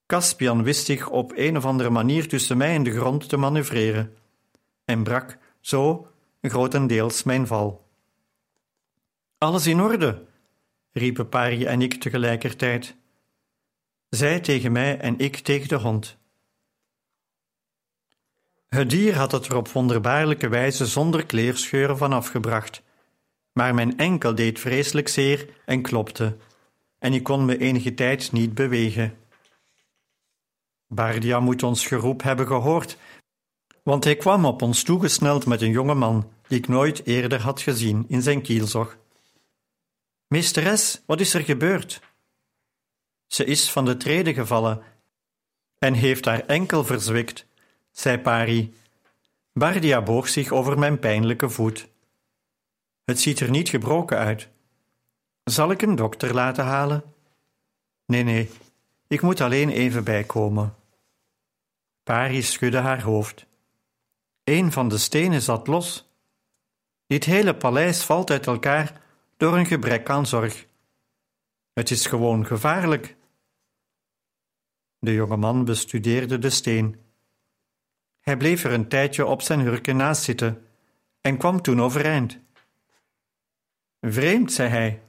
Caspian 0.07 0.63
wist 0.63 0.85
zich 0.85 1.09
op 1.09 1.33
een 1.35 1.57
of 1.57 1.65
andere 1.65 1.91
manier 1.91 2.29
tussen 2.29 2.57
mij 2.57 2.75
en 2.75 2.83
de 2.83 2.91
grond 2.91 3.29
te 3.29 3.37
manoeuvreren 3.37 4.17
en 4.85 5.03
brak 5.03 5.39
zo 5.61 6.11
grotendeels 6.43 7.23
mijn 7.23 7.47
val. 7.47 7.89
Alles 9.39 9.67
in 9.67 9.81
orde, 9.81 10.25
riepen 10.93 11.29
Pari 11.29 11.65
en 11.65 11.83
ik 11.83 11.95
tegelijkertijd. 11.95 12.97
Zij 14.09 14.41
tegen 14.41 14.73
mij 14.73 14.99
en 14.99 15.19
ik 15.19 15.37
tegen 15.37 15.69
de 15.69 15.75
hond. 15.75 16.19
Het 18.69 18.91
dier 18.91 19.17
had 19.17 19.33
het 19.33 19.47
er 19.47 19.57
op 19.57 19.69
wonderbaarlijke 19.69 20.49
wijze 20.49 20.87
zonder 20.87 21.27
kleerscheuren 21.27 21.99
van 21.99 22.13
afgebracht, 22.13 22.83
maar 23.53 23.75
mijn 23.75 23.99
enkel 23.99 24.35
deed 24.35 24.61
vreselijk 24.61 25.09
zeer 25.09 25.49
en 25.65 25.83
klopte, 25.83 26.37
en 26.99 27.13
ik 27.13 27.23
kon 27.23 27.45
me 27.45 27.59
enige 27.59 27.95
tijd 27.95 28.33
niet 28.33 28.55
bewegen. 28.55 29.19
Bardia 30.87 31.41
moet 31.41 31.63
ons 31.63 31.87
geroep 31.87 32.23
hebben 32.23 32.47
gehoord, 32.47 32.97
want 33.83 34.05
hij 34.05 34.17
kwam 34.17 34.45
op 34.45 34.63
ons 34.63 34.83
toegesneld 34.83 35.47
met 35.47 35.63
een 35.63 35.71
jonge 35.71 35.95
man 35.95 36.31
die 36.49 36.59
ik 36.59 36.69
nooit 36.69 37.07
eerder 37.07 37.41
had 37.41 37.61
gezien 37.61 38.05
in 38.09 38.23
zijn 38.23 38.43
kielzog. 38.43 38.97
Meesteres, 40.27 41.03
wat 41.07 41.21
is 41.21 41.35
er 41.35 41.41
gebeurd? 41.41 42.01
Ze 43.27 43.45
is 43.45 43.71
van 43.71 43.85
de 43.85 43.97
trede 43.97 44.35
gevallen 44.35 44.83
en 45.79 45.95
heeft 45.95 46.25
haar 46.25 46.41
enkel 46.41 46.85
verzwikt, 46.85 47.47
zei 47.97 48.19
Pari. 48.19 48.75
Bardia 49.53 50.03
boog 50.03 50.29
zich 50.29 50.51
over 50.51 50.79
mijn 50.79 50.99
pijnlijke 50.99 51.49
voet. 51.49 51.89
Het 53.05 53.21
ziet 53.21 53.41
er 53.41 53.51
niet 53.51 53.69
gebroken 53.69 54.19
uit. 54.19 54.49
Zal 55.45 55.71
ik 55.71 55.83
een 55.83 55.95
dokter 55.95 56.35
laten 56.35 56.65
halen? 56.65 57.15
Nee, 58.07 58.23
nee, 58.23 58.51
ik 59.07 59.23
moet 59.23 59.41
alleen 59.41 59.71
even 59.71 60.05
bijkomen. 60.05 60.75
Pari 62.03 62.43
schudde 62.43 62.79
haar 62.79 63.03
hoofd. 63.03 63.47
Een 64.45 64.73
van 64.73 64.89
de 64.89 64.99
stenen 64.99 65.43
zat 65.43 65.67
los. 65.67 66.11
Dit 67.07 67.25
hele 67.25 67.55
paleis 67.55 68.03
valt 68.05 68.31
uit 68.31 68.47
elkaar 68.47 69.01
door 69.37 69.57
een 69.57 69.67
gebrek 69.67 70.11
aan 70.11 70.27
zorg. 70.27 70.67
Het 71.73 71.91
is 71.91 72.07
gewoon 72.07 72.47
gevaarlijk. 72.47 73.17
De 74.99 75.13
jonge 75.13 75.37
man 75.37 75.65
bestudeerde 75.65 76.39
de 76.39 76.51
steen. 76.51 77.06
Hij 78.27 78.37
bleef 78.37 78.65
er 78.65 78.73
een 78.73 78.89
tijdje 78.89 79.27
op 79.27 79.43
zijn 79.43 79.61
hurken 79.61 79.97
naast 79.97 80.23
zitten 80.23 80.67
en 81.21 81.37
kwam 81.37 81.63
toen 81.63 81.83
overeind. 81.83 82.39
Vreemd, 84.01 84.53
zei 84.53 84.69
hij. 84.69 85.03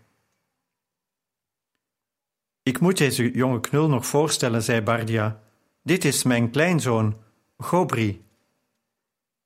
Ik 2.63 2.79
moet 2.79 2.97
deze 2.97 3.31
jonge 3.31 3.59
knul 3.59 3.89
nog 3.89 4.05
voorstellen, 4.05 4.63
zei 4.63 4.81
Bardia. 4.81 5.39
Dit 5.83 6.05
is 6.05 6.23
mijn 6.23 6.49
kleinzoon, 6.49 7.17
Gobri. 7.57 8.25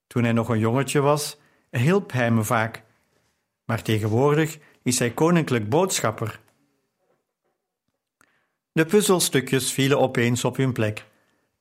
Toen 0.07 0.23
hij 0.23 0.33
nog 0.33 0.49
een 0.49 0.59
jongetje 0.59 0.99
was, 0.99 1.37
hielp 1.69 2.11
hij 2.11 2.31
me 2.31 2.43
vaak, 2.43 2.83
maar 3.65 3.81
tegenwoordig 3.81 4.57
is 4.83 4.99
hij 4.99 5.11
koninklijk 5.11 5.69
boodschapper. 5.69 6.39
De 8.71 8.85
puzzelstukjes 8.85 9.73
vielen 9.73 9.99
opeens 9.99 10.45
op 10.45 10.57
hun 10.57 10.73
plek 10.73 11.09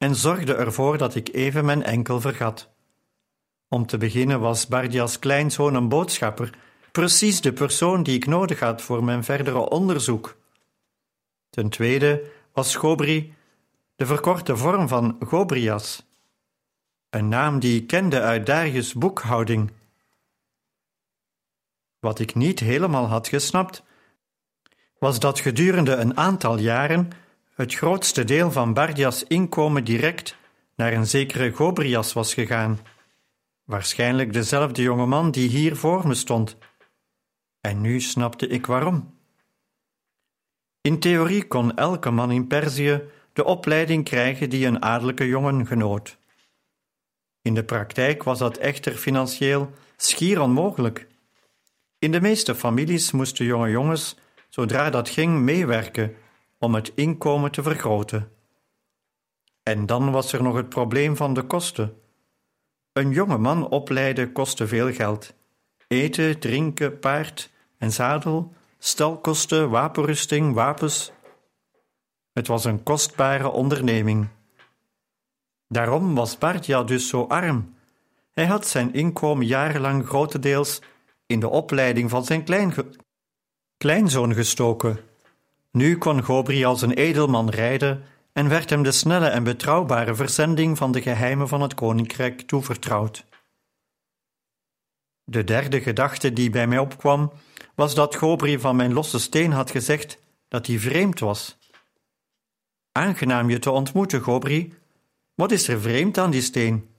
en 0.00 0.14
zorgden 0.14 0.58
ervoor 0.58 0.98
dat 0.98 1.14
ik 1.14 1.28
even 1.32 1.64
mijn 1.64 1.82
enkel 1.82 2.20
vergat. 2.20 2.68
Om 3.68 3.86
te 3.86 3.98
beginnen 3.98 4.40
was 4.40 4.66
Bardias 4.66 5.18
kleinzoon 5.18 5.74
een 5.74 5.88
boodschapper, 5.88 6.58
precies 6.92 7.40
de 7.40 7.52
persoon 7.52 8.02
die 8.02 8.16
ik 8.16 8.26
nodig 8.26 8.60
had 8.60 8.82
voor 8.82 9.04
mijn 9.04 9.24
verdere 9.24 9.58
onderzoek. 9.58 10.36
Ten 11.50 11.68
tweede 11.68 12.30
was 12.52 12.76
Gobri 12.76 13.34
de 13.96 14.06
verkorte 14.06 14.56
vorm 14.56 14.88
van 14.88 15.16
Gobrias, 15.26 16.06
een 17.10 17.28
naam 17.28 17.58
die 17.58 17.80
ik 17.80 17.86
kende 17.86 18.20
uit 18.20 18.46
Darius' 18.46 18.94
boekhouding. 18.94 19.72
Wat 21.98 22.18
ik 22.18 22.34
niet 22.34 22.60
helemaal 22.60 23.06
had 23.06 23.28
gesnapt, 23.28 23.82
was 24.98 25.18
dat 25.18 25.40
gedurende 25.40 25.94
een 25.94 26.16
aantal 26.16 26.58
jaren 26.58 27.10
het 27.60 27.74
grootste 27.74 28.24
deel 28.24 28.52
van 28.52 28.74
Bardias 28.74 29.24
inkomen 29.24 29.84
direct 29.84 30.36
naar 30.76 30.92
een 30.92 31.06
zekere 31.06 31.52
Gobrias 31.52 32.12
was 32.12 32.34
gegaan. 32.34 32.80
Waarschijnlijk 33.64 34.32
dezelfde 34.32 34.82
jongeman 34.82 35.30
die 35.30 35.48
hier 35.48 35.76
voor 35.76 36.06
me 36.06 36.14
stond. 36.14 36.56
En 37.60 37.80
nu 37.80 38.00
snapte 38.00 38.46
ik 38.46 38.66
waarom. 38.66 39.14
In 40.80 40.98
theorie 40.98 41.46
kon 41.46 41.76
elke 41.76 42.10
man 42.10 42.30
in 42.30 42.46
Perzië 42.46 43.02
de 43.32 43.44
opleiding 43.44 44.04
krijgen 44.04 44.50
die 44.50 44.66
een 44.66 44.82
adellijke 44.82 45.26
jongen 45.26 45.66
genoot. 45.66 46.18
In 47.42 47.54
de 47.54 47.64
praktijk 47.64 48.22
was 48.22 48.38
dat 48.38 48.56
echter 48.56 48.92
financieel 48.92 49.70
schier 49.96 50.40
onmogelijk. 50.40 51.06
In 51.98 52.12
de 52.12 52.20
meeste 52.20 52.54
families 52.54 53.10
moesten 53.10 53.44
jonge 53.44 53.70
jongens, 53.70 54.16
zodra 54.48 54.90
dat 54.90 55.08
ging, 55.08 55.40
meewerken 55.40 56.16
om 56.60 56.74
het 56.74 56.92
inkomen 56.94 57.50
te 57.50 57.62
vergroten. 57.62 58.32
En 59.62 59.86
dan 59.86 60.10
was 60.10 60.32
er 60.32 60.42
nog 60.42 60.56
het 60.56 60.68
probleem 60.68 61.16
van 61.16 61.34
de 61.34 61.42
kosten. 61.42 62.00
Een 62.92 63.10
jonge 63.10 63.38
man 63.38 63.68
opleiden 63.68 64.32
kostte 64.32 64.66
veel 64.66 64.92
geld. 64.92 65.34
Eten, 65.88 66.38
drinken, 66.38 66.98
paard 66.98 67.50
en 67.78 67.92
zadel, 67.92 68.52
stalkosten, 68.78 69.70
wapenrusting, 69.70 70.54
wapens. 70.54 71.12
Het 72.32 72.46
was 72.46 72.64
een 72.64 72.82
kostbare 72.82 73.48
onderneming. 73.48 74.28
Daarom 75.68 76.14
was 76.14 76.38
Bardja 76.38 76.82
dus 76.82 77.08
zo 77.08 77.22
arm. 77.22 77.74
Hij 78.30 78.46
had 78.46 78.66
zijn 78.66 78.92
inkomen 78.92 79.46
jarenlang 79.46 80.06
grotendeels 80.06 80.80
in 81.26 81.40
de 81.40 81.48
opleiding 81.48 82.10
van 82.10 82.24
zijn 82.24 82.44
kleinzoon 83.76 84.34
gestoken. 84.34 85.09
Nu 85.70 85.98
kon 85.98 86.22
Gobri 86.22 86.64
als 86.64 86.82
een 86.82 86.92
edelman 86.92 87.50
rijden 87.50 88.04
en 88.32 88.48
werd 88.48 88.70
hem 88.70 88.82
de 88.82 88.92
snelle 88.92 89.28
en 89.28 89.44
betrouwbare 89.44 90.14
verzending 90.14 90.78
van 90.78 90.92
de 90.92 91.02
geheimen 91.02 91.48
van 91.48 91.60
het 91.60 91.74
koninkrijk 91.74 92.40
toevertrouwd. 92.40 93.24
De 95.24 95.44
derde 95.44 95.80
gedachte 95.80 96.32
die 96.32 96.50
bij 96.50 96.66
mij 96.66 96.78
opkwam, 96.78 97.32
was 97.74 97.94
dat 97.94 98.16
Gobri 98.16 98.58
van 98.58 98.76
mijn 98.76 98.92
losse 98.92 99.18
steen 99.18 99.52
had 99.52 99.70
gezegd 99.70 100.18
dat 100.48 100.66
hij 100.66 100.78
vreemd 100.78 101.18
was. 101.18 101.58
Aangenaam 102.92 103.50
je 103.50 103.58
te 103.58 103.70
ontmoeten, 103.70 104.20
Gobri. 104.20 104.74
Wat 105.34 105.50
is 105.50 105.68
er 105.68 105.80
vreemd 105.80 106.18
aan 106.18 106.30
die 106.30 106.42
steen? 106.42 106.94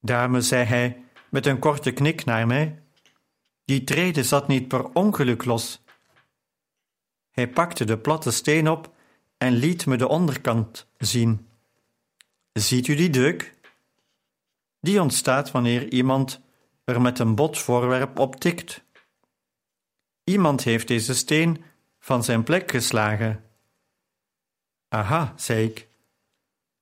Dame, 0.00 0.40
zei 0.40 0.64
hij 0.64 1.04
met 1.30 1.46
een 1.46 1.58
korte 1.58 1.90
knik 1.90 2.24
naar 2.24 2.46
mij, 2.46 2.82
die 3.64 3.84
trede 3.84 4.24
zat 4.24 4.48
niet 4.48 4.68
per 4.68 4.92
ongeluk 4.92 5.44
los. 5.44 5.84
Hij 7.38 7.48
pakte 7.48 7.84
de 7.84 7.98
platte 7.98 8.30
steen 8.30 8.68
op 8.68 8.94
en 9.36 9.52
liet 9.52 9.86
me 9.86 9.96
de 9.96 10.08
onderkant 10.08 10.86
zien. 10.96 11.48
Ziet 12.52 12.88
u 12.88 12.94
die 12.94 13.10
deuk? 13.10 13.54
Die 14.80 15.00
ontstaat 15.00 15.50
wanneer 15.50 15.92
iemand 15.92 16.40
er 16.84 17.00
met 17.00 17.18
een 17.18 17.34
bot 17.34 17.58
voorwerp 17.58 18.18
op 18.18 18.36
tikt. 18.36 18.84
Iemand 20.24 20.64
heeft 20.64 20.88
deze 20.88 21.14
steen 21.14 21.64
van 21.98 22.24
zijn 22.24 22.42
plek 22.42 22.70
geslagen. 22.70 23.44
Aha, 24.88 25.32
zei 25.36 25.64
ik. 25.64 25.88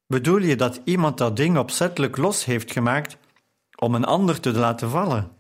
Bedoel 0.07 0.41
je 0.41 0.57
dat 0.57 0.81
iemand 0.85 1.19
dat 1.19 1.37
ding 1.37 1.59
opzettelijk 1.59 2.17
los 2.17 2.45
heeft 2.45 2.73
gemaakt 2.73 3.17
om 3.75 3.95
een 3.95 4.05
ander 4.05 4.41
te 4.41 4.53
laten 4.53 4.91
vallen? 4.91 5.37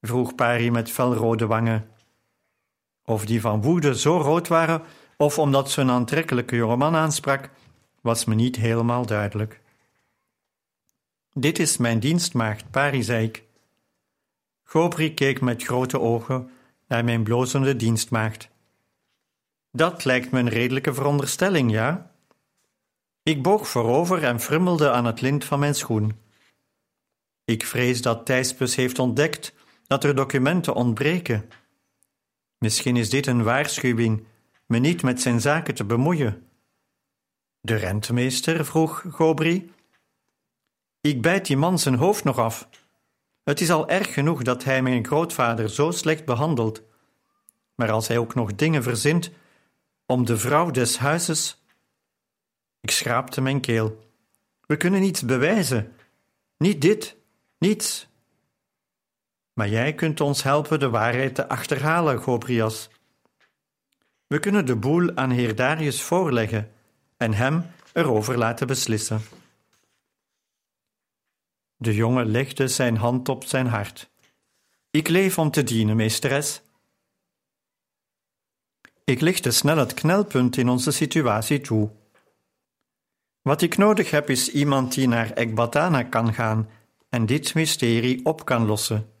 vroeg 0.00 0.34
Pari 0.34 0.70
met 0.70 0.90
felrode 0.90 1.46
wangen. 1.46 1.94
Of 3.08 3.24
die 3.24 3.40
van 3.40 3.62
woede 3.62 3.98
zo 3.98 4.16
rood 4.16 4.48
waren, 4.48 4.82
of 5.16 5.38
omdat 5.38 5.70
ze 5.70 5.80
een 5.80 5.90
aantrekkelijke 5.90 6.56
jongeman 6.56 6.94
aansprak, 6.94 7.50
was 8.00 8.24
me 8.24 8.34
niet 8.34 8.56
helemaal 8.56 9.06
duidelijk. 9.06 9.60
Dit 11.32 11.58
is 11.58 11.76
mijn 11.76 12.00
dienstmaagd, 12.00 12.70
Pari, 12.70 13.02
zei 13.02 13.26
ik. 13.26 13.44
Gobri 14.64 15.14
keek 15.14 15.40
met 15.40 15.62
grote 15.62 16.00
ogen 16.00 16.50
naar 16.88 17.04
mijn 17.04 17.22
blozende 17.22 17.76
dienstmaagd. 17.76 18.48
Dat 19.70 20.04
lijkt 20.04 20.30
me 20.30 20.38
een 20.38 20.48
redelijke 20.48 20.94
veronderstelling, 20.94 21.70
ja? 21.70 22.10
Ik 23.22 23.42
boog 23.42 23.68
voorover 23.68 24.24
en 24.24 24.40
frummelde 24.40 24.90
aan 24.90 25.04
het 25.04 25.20
lint 25.20 25.44
van 25.44 25.58
mijn 25.58 25.74
schoen. 25.74 26.18
Ik 27.44 27.66
vrees 27.66 28.02
dat 28.02 28.26
Thijspes 28.26 28.74
heeft 28.74 28.98
ontdekt 28.98 29.54
dat 29.86 30.04
er 30.04 30.14
documenten 30.14 30.74
ontbreken. 30.74 31.50
Misschien 32.66 32.96
is 32.96 33.10
dit 33.10 33.26
een 33.26 33.42
waarschuwing 33.42 34.26
me 34.66 34.78
niet 34.78 35.02
met 35.02 35.20
zijn 35.20 35.40
zaken 35.40 35.74
te 35.74 35.84
bemoeien. 35.84 36.46
De 37.60 37.74
rentmeester, 37.74 38.64
vroeg 38.64 39.04
Gobri. 39.10 39.72
Ik 41.00 41.22
bijt 41.22 41.46
die 41.46 41.56
man 41.56 41.78
zijn 41.78 41.94
hoofd 41.94 42.24
nog 42.24 42.38
af. 42.38 42.68
Het 43.44 43.60
is 43.60 43.70
al 43.70 43.88
erg 43.88 44.14
genoeg 44.14 44.42
dat 44.42 44.64
hij 44.64 44.82
mijn 44.82 45.06
grootvader 45.06 45.70
zo 45.70 45.90
slecht 45.90 46.24
behandelt. 46.24 46.82
Maar 47.74 47.90
als 47.90 48.08
hij 48.08 48.18
ook 48.18 48.34
nog 48.34 48.54
dingen 48.54 48.82
verzint 48.82 49.30
om 50.06 50.24
de 50.24 50.38
vrouw 50.38 50.70
des 50.70 50.98
huizes. 50.98 51.64
Ik 52.80 52.90
schraapte 52.90 53.40
mijn 53.40 53.60
keel. 53.60 54.10
We 54.66 54.76
kunnen 54.76 55.00
niets 55.00 55.22
bewijzen. 55.22 55.92
Niet 56.56 56.80
dit, 56.80 57.16
niets. 57.58 58.08
Maar 59.56 59.68
jij 59.68 59.94
kunt 59.94 60.20
ons 60.20 60.42
helpen 60.42 60.78
de 60.78 60.90
waarheid 60.90 61.34
te 61.34 61.48
achterhalen, 61.48 62.18
Gobrias. 62.18 62.88
We 64.26 64.38
kunnen 64.38 64.66
de 64.66 64.76
boel 64.76 65.16
aan 65.16 65.30
heer 65.30 65.54
Darius 65.54 66.02
voorleggen 66.02 66.72
en 67.16 67.34
hem 67.34 67.66
erover 67.92 68.38
laten 68.38 68.66
beslissen. 68.66 69.20
De 71.76 71.94
jongen 71.94 72.26
legde 72.26 72.68
zijn 72.68 72.96
hand 72.96 73.28
op 73.28 73.44
zijn 73.44 73.66
hart. 73.66 74.10
Ik 74.90 75.08
leef 75.08 75.38
om 75.38 75.50
te 75.50 75.62
dienen, 75.62 75.96
meesteres. 75.96 76.62
Ik 79.04 79.20
lichtte 79.20 79.50
snel 79.50 79.76
het 79.76 79.94
knelpunt 79.94 80.56
in 80.56 80.68
onze 80.68 80.90
situatie 80.90 81.60
toe. 81.60 81.90
Wat 83.42 83.62
ik 83.62 83.76
nodig 83.76 84.10
heb 84.10 84.30
is 84.30 84.50
iemand 84.50 84.94
die 84.94 85.08
naar 85.08 85.30
Ekbatana 85.30 86.02
kan 86.02 86.34
gaan 86.34 86.68
en 87.08 87.26
dit 87.26 87.54
mysterie 87.54 88.24
op 88.24 88.44
kan 88.44 88.66
lossen. 88.66 89.15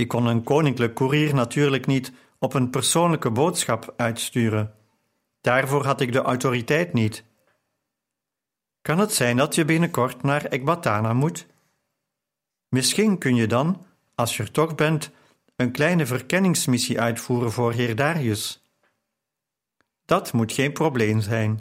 Ik 0.00 0.08
kon 0.08 0.26
een 0.26 0.42
koninklijk 0.42 0.94
koerier 0.94 1.34
natuurlijk 1.34 1.86
niet 1.86 2.12
op 2.38 2.54
een 2.54 2.70
persoonlijke 2.70 3.30
boodschap 3.30 3.94
uitsturen. 3.96 4.74
Daarvoor 5.40 5.84
had 5.84 6.00
ik 6.00 6.12
de 6.12 6.20
autoriteit 6.20 6.92
niet. 6.92 7.24
Kan 8.82 8.98
het 8.98 9.12
zijn 9.12 9.36
dat 9.36 9.54
je 9.54 9.64
binnenkort 9.64 10.22
naar 10.22 10.44
Ekbatana 10.44 11.12
moet? 11.12 11.46
Misschien 12.68 13.18
kun 13.18 13.34
je 13.34 13.46
dan, 13.46 13.86
als 14.14 14.36
je 14.36 14.42
er 14.42 14.50
toch 14.50 14.74
bent, 14.74 15.10
een 15.56 15.72
kleine 15.72 16.06
verkenningsmissie 16.06 17.00
uitvoeren 17.00 17.52
voor 17.52 17.72
heer 17.72 17.96
Darius. 17.96 18.62
Dat 20.04 20.32
moet 20.32 20.52
geen 20.52 20.72
probleem 20.72 21.20
zijn. 21.20 21.60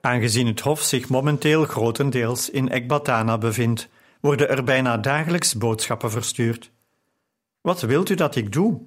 Aangezien 0.00 0.46
het 0.46 0.60
Hof 0.60 0.82
zich 0.82 1.08
momenteel 1.08 1.64
grotendeels 1.64 2.50
in 2.50 2.68
Ekbatana 2.68 3.38
bevindt, 3.38 3.88
worden 4.20 4.48
er 4.48 4.64
bijna 4.64 4.96
dagelijks 4.96 5.54
boodschappen 5.54 6.10
verstuurd. 6.10 6.72
Wat 7.64 7.80
wilt 7.80 8.08
u 8.08 8.14
dat 8.14 8.36
ik 8.36 8.52
doe 8.52 8.80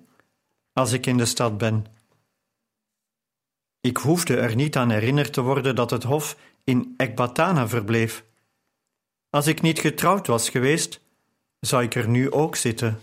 als 0.74 0.92
ik 0.92 1.06
in 1.06 1.18
de 1.18 1.26
stad 1.26 1.58
ben? 1.58 1.86
Ik 3.82 3.98
hoefde 3.98 4.38
er 4.38 4.56
niet 4.56 4.76
aan 4.76 4.90
herinnerd 4.90 5.34
te 5.34 5.42
worden 5.42 5.76
dat 5.76 5.90
het 5.90 6.04
Hof 6.04 6.38
in 6.64 6.94
Ekbatana 6.98 7.68
verbleef. 7.68 8.26
Als 9.30 9.48
ik 9.48 9.62
niet 9.62 9.80
getrouwd 9.80 10.28
was 10.28 10.50
geweest, 10.50 11.02
zou 11.60 11.84
ik 11.84 11.96
er 11.96 12.10
nu 12.10 12.32
ook 12.32 12.56
zitten. 12.56 13.00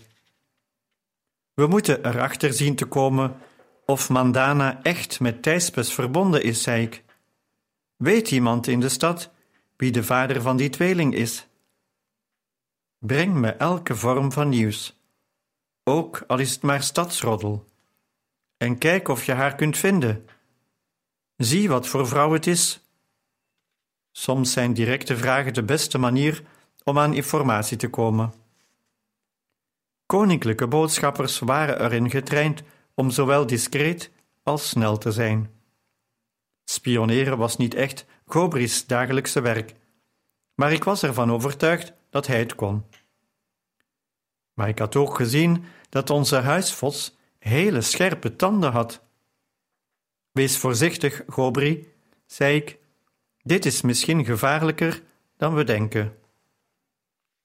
We 1.53 1.67
moeten 1.67 2.05
erachter 2.05 2.53
zien 2.53 2.75
te 2.75 2.85
komen 2.85 3.37
of 3.85 4.09
Mandana 4.09 4.83
echt 4.83 5.19
met 5.19 5.41
Thijspes 5.43 5.93
verbonden 5.93 6.43
is, 6.43 6.63
zei 6.63 6.83
ik. 6.83 7.03
Weet 7.95 8.31
iemand 8.31 8.67
in 8.67 8.79
de 8.79 8.89
stad 8.89 9.31
wie 9.75 9.91
de 9.91 10.03
vader 10.03 10.41
van 10.41 10.57
die 10.57 10.69
tweeling 10.69 11.15
is? 11.15 11.47
Breng 12.99 13.33
me 13.33 13.51
elke 13.51 13.95
vorm 13.95 14.31
van 14.31 14.49
nieuws, 14.49 14.95
ook 15.87 16.23
al 16.27 16.37
is 16.39 16.51
het 16.51 16.61
maar 16.61 16.83
stadsroddel, 16.83 17.65
en 18.57 18.77
kijk 18.77 19.07
of 19.07 19.25
je 19.25 19.33
haar 19.33 19.55
kunt 19.55 19.77
vinden. 19.77 20.27
Zie 21.37 21.69
wat 21.69 21.87
voor 21.87 22.07
vrouw 22.07 22.33
het 22.33 22.47
is 22.47 22.85
Soms 24.17 24.51
zijn 24.51 24.73
directe 24.73 25.17
vragen 25.17 25.53
de 25.53 25.63
beste 25.63 25.97
manier 25.97 26.43
om 26.83 26.99
aan 26.99 27.13
informatie 27.13 27.77
te 27.77 27.89
komen. 27.89 28.33
Koninklijke 30.05 30.67
boodschappers 30.67 31.39
waren 31.39 31.81
erin 31.81 32.09
getraind 32.09 32.63
om 32.93 33.11
zowel 33.11 33.45
discreet 33.45 34.11
als 34.43 34.69
snel 34.69 34.97
te 34.97 35.11
zijn. 35.11 35.51
Spioneren 36.63 37.37
was 37.37 37.57
niet 37.57 37.73
echt 37.73 38.05
Gobri's 38.25 38.85
dagelijkse 38.85 39.41
werk, 39.41 39.75
maar 40.53 40.71
ik 40.71 40.83
was 40.83 41.03
ervan 41.03 41.31
overtuigd 41.31 41.93
dat 42.09 42.27
hij 42.27 42.39
het 42.39 42.55
kon. 42.55 42.85
Maar 44.55 44.67
ik 44.67 44.79
had 44.79 44.95
ook 44.95 45.15
gezien 45.15 45.63
dat 45.89 46.09
onze 46.09 46.35
huisvos 46.35 47.17
hele 47.39 47.81
scherpe 47.81 48.35
tanden 48.35 48.71
had. 48.71 49.01
Wees 50.31 50.57
voorzichtig, 50.57 51.23
Gobri, 51.27 51.87
zei 52.25 52.55
ik 52.55 52.77
dit 53.45 53.65
is 53.65 53.81
misschien 53.81 54.25
gevaarlijker 54.25 55.01
dan 55.37 55.55
we 55.55 55.63
denken. 55.63 56.17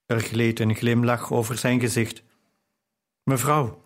Er 0.06 0.20
gleed 0.20 0.60
een 0.60 0.74
glimlach 0.74 1.32
over 1.32 1.58
zijn 1.58 1.80
gezicht. 1.80 2.22
Mevrouw, 3.22 3.82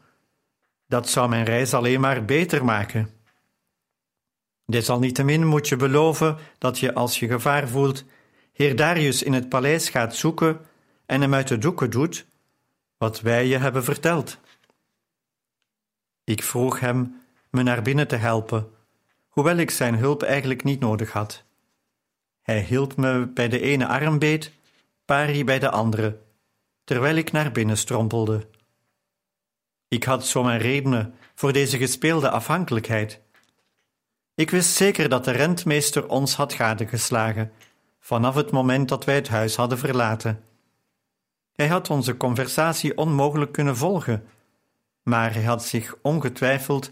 dat 0.86 1.08
zou 1.08 1.28
mijn 1.28 1.44
reis 1.44 1.74
alleen 1.74 2.00
maar 2.00 2.24
beter 2.24 2.64
maken. 2.64 3.10
Desalniettemin 4.66 5.46
moet 5.46 5.68
je 5.68 5.76
beloven 5.76 6.38
dat 6.58 6.78
je, 6.78 6.94
als 6.94 7.18
je 7.18 7.26
gevaar 7.26 7.68
voelt, 7.68 8.04
heer 8.52 8.76
Darius 8.76 9.22
in 9.22 9.32
het 9.32 9.48
paleis 9.48 9.88
gaat 9.88 10.16
zoeken 10.16 10.60
en 11.06 11.20
hem 11.20 11.34
uit 11.34 11.48
de 11.48 11.58
doeken 11.58 11.90
doet 11.90 12.26
wat 13.04 13.20
wij 13.20 13.46
je 13.46 13.58
hebben 13.58 13.84
verteld. 13.84 14.38
Ik 16.24 16.42
vroeg 16.42 16.80
hem 16.80 17.20
me 17.50 17.62
naar 17.62 17.82
binnen 17.82 18.08
te 18.08 18.16
helpen, 18.16 18.70
hoewel 19.28 19.56
ik 19.56 19.70
zijn 19.70 19.94
hulp 19.94 20.22
eigenlijk 20.22 20.64
niet 20.64 20.80
nodig 20.80 21.12
had. 21.12 21.44
Hij 22.42 22.60
hield 22.60 22.96
me 22.96 23.26
bij 23.26 23.48
de 23.48 23.60
ene 23.60 23.86
arm 23.86 24.18
beet, 24.18 24.52
Pari 25.04 25.44
bij 25.44 25.58
de 25.58 25.70
andere, 25.70 26.18
terwijl 26.84 27.16
ik 27.16 27.32
naar 27.32 27.52
binnen 27.52 27.76
strompelde. 27.76 28.48
Ik 29.88 30.04
had 30.04 30.26
zo 30.26 30.42
mijn 30.42 30.60
redenen 30.60 31.14
voor 31.34 31.52
deze 31.52 31.78
gespeelde 31.78 32.30
afhankelijkheid. 32.30 33.20
Ik 34.34 34.50
wist 34.50 34.74
zeker 34.74 35.08
dat 35.08 35.24
de 35.24 35.30
rentmeester 35.30 36.08
ons 36.08 36.34
had 36.34 36.52
gadegeslagen, 36.52 37.52
vanaf 38.00 38.34
het 38.34 38.50
moment 38.50 38.88
dat 38.88 39.04
wij 39.04 39.14
het 39.14 39.28
huis 39.28 39.56
hadden 39.56 39.78
verlaten. 39.78 40.44
Hij 41.54 41.68
had 41.68 41.90
onze 41.90 42.16
conversatie 42.16 42.96
onmogelijk 42.96 43.52
kunnen 43.52 43.76
volgen, 43.76 44.26
maar 45.02 45.32
hij 45.32 45.44
had 45.44 45.64
zich 45.64 45.96
ongetwijfeld 46.02 46.90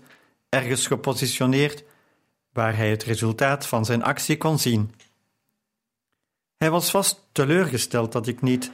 ergens 0.48 0.87
gepositioneerd 0.87 1.85
waar 2.53 2.77
hij 2.77 2.90
het 2.90 3.03
resultaat 3.03 3.66
van 3.66 3.85
zijn 3.85 4.03
actie 4.03 4.37
kon 4.37 4.59
zien. 4.59 4.94
Hij 6.57 6.70
was 6.70 6.90
vast 6.90 7.29
teleurgesteld 7.33 8.12
dat 8.12 8.27
ik 8.27 8.40
niet 8.40 8.72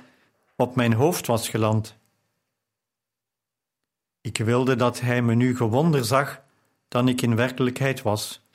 op 0.57 0.77
mijn 0.77 0.92
hoofd 0.92 1.27
was 1.27 1.48
geland. 1.48 1.96
Ik 4.20 4.37
wilde 4.37 4.77
dat 4.77 5.01
hij 5.01 5.22
me 5.22 5.35
nu 5.35 5.57
gewonder 5.57 6.05
zag 6.05 6.42
dan 6.88 7.09
ik 7.09 7.22
in 7.22 7.37
werkelijkheid 7.37 8.03
was. 8.03 8.46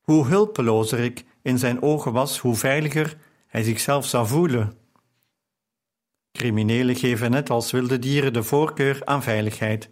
Hoe 0.00 0.26
hulpelozer 0.26 0.98
ik 0.98 1.24
in 1.42 1.58
zijn 1.58 1.82
ogen 1.82 2.12
was, 2.12 2.38
hoe 2.38 2.56
veiliger 2.56 3.16
hij 3.46 3.62
zichzelf 3.62 4.06
zou 4.06 4.26
voelen. 4.26 4.79
Criminelen 6.32 6.96
geven 6.96 7.30
net 7.30 7.50
als 7.50 7.70
wilde 7.70 7.98
dieren 7.98 8.32
de 8.32 8.42
voorkeur 8.42 9.04
aan 9.04 9.22
veiligheid. 9.22 9.90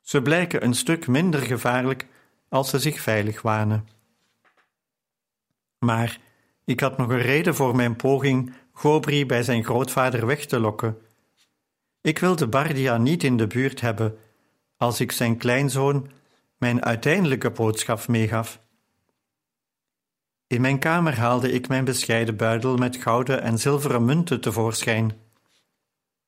Ze 0.00 0.22
blijken 0.22 0.64
een 0.64 0.74
stuk 0.74 1.06
minder 1.06 1.40
gevaarlijk 1.40 2.06
als 2.48 2.70
ze 2.70 2.78
zich 2.78 3.00
veilig 3.00 3.42
wanen. 3.42 3.88
Maar 5.78 6.18
ik 6.64 6.80
had 6.80 6.96
nog 6.96 7.08
een 7.08 7.22
reden 7.22 7.54
voor 7.54 7.76
mijn 7.76 7.96
poging 7.96 8.52
Gobri 8.72 9.26
bij 9.26 9.42
zijn 9.42 9.64
grootvader 9.64 10.26
weg 10.26 10.46
te 10.46 10.60
lokken. 10.60 10.98
Ik 12.00 12.18
wilde 12.18 12.46
Bardia 12.46 12.96
niet 12.96 13.24
in 13.24 13.36
de 13.36 13.46
buurt 13.46 13.80
hebben 13.80 14.18
als 14.76 15.00
ik 15.00 15.12
zijn 15.12 15.36
kleinzoon 15.36 16.10
mijn 16.56 16.84
uiteindelijke 16.84 17.50
boodschap 17.50 18.08
meegaf. 18.08 18.60
In 20.46 20.60
mijn 20.60 20.78
kamer 20.78 21.18
haalde 21.18 21.52
ik 21.52 21.68
mijn 21.68 21.84
bescheiden 21.84 22.36
buidel 22.36 22.76
met 22.76 22.96
gouden 22.96 23.42
en 23.42 23.58
zilveren 23.58 24.04
munten 24.04 24.40
tevoorschijn. 24.40 25.23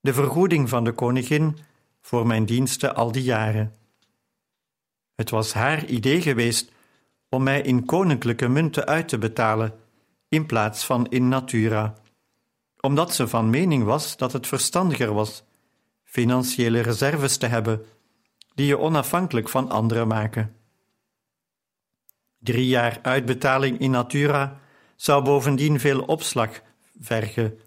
De 0.06 0.14
vergoeding 0.14 0.68
van 0.68 0.84
de 0.84 0.92
koningin 0.92 1.58
voor 2.00 2.26
mijn 2.26 2.44
diensten 2.44 2.94
al 2.94 3.12
die 3.12 3.22
jaren. 3.22 3.74
Het 5.14 5.30
was 5.30 5.52
haar 5.52 5.84
idee 5.84 6.22
geweest 6.22 6.72
om 7.28 7.42
mij 7.42 7.60
in 7.60 7.84
koninklijke 7.84 8.48
munten 8.48 8.86
uit 8.86 9.08
te 9.08 9.18
betalen 9.18 9.74
in 10.28 10.46
plaats 10.46 10.84
van 10.84 11.06
in 11.06 11.28
natura, 11.28 11.94
omdat 12.80 13.14
ze 13.14 13.28
van 13.28 13.50
mening 13.50 13.84
was 13.84 14.16
dat 14.16 14.32
het 14.32 14.46
verstandiger 14.46 15.12
was 15.12 15.44
financiële 16.04 16.80
reserves 16.80 17.36
te 17.36 17.46
hebben 17.46 17.84
die 18.54 18.66
je 18.66 18.78
onafhankelijk 18.78 19.48
van 19.48 19.70
anderen 19.70 20.08
maken. 20.08 20.56
Drie 22.38 22.66
jaar 22.66 22.98
uitbetaling 23.02 23.78
in 23.78 23.90
natura 23.90 24.60
zou 24.96 25.24
bovendien 25.24 25.80
veel 25.80 26.00
opslag 26.00 26.60
vergen, 27.00 27.60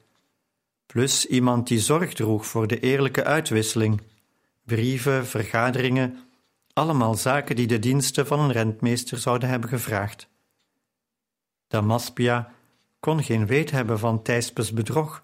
plus 0.93 1.25
iemand 1.25 1.67
die 1.67 1.79
zorg 1.79 2.13
droeg 2.13 2.45
voor 2.45 2.67
de 2.67 2.79
eerlijke 2.79 3.23
uitwisseling, 3.23 4.01
brieven, 4.65 5.27
vergaderingen, 5.27 6.19
allemaal 6.73 7.15
zaken 7.15 7.55
die 7.55 7.67
de 7.67 7.79
diensten 7.79 8.27
van 8.27 8.39
een 8.39 8.51
rentmeester 8.51 9.17
zouden 9.17 9.49
hebben 9.49 9.69
gevraagd. 9.69 10.29
Damaspia 11.67 12.51
kon 12.99 13.23
geen 13.23 13.45
weet 13.45 13.71
hebben 13.71 13.99
van 13.99 14.21
Thijspes 14.21 14.73
bedrog. 14.73 15.23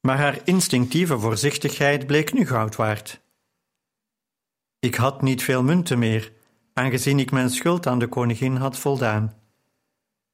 Maar 0.00 0.18
haar 0.18 0.40
instinctieve 0.44 1.18
voorzichtigheid 1.18 2.06
bleek 2.06 2.32
nu 2.32 2.46
goud 2.46 2.76
waard. 2.76 3.20
Ik 4.78 4.94
had 4.94 5.22
niet 5.22 5.42
veel 5.42 5.62
munten 5.62 5.98
meer, 5.98 6.32
aangezien 6.72 7.18
ik 7.18 7.30
mijn 7.30 7.50
schuld 7.50 7.86
aan 7.86 7.98
de 7.98 8.08
koningin 8.08 8.56
had 8.56 8.78
voldaan. 8.78 9.34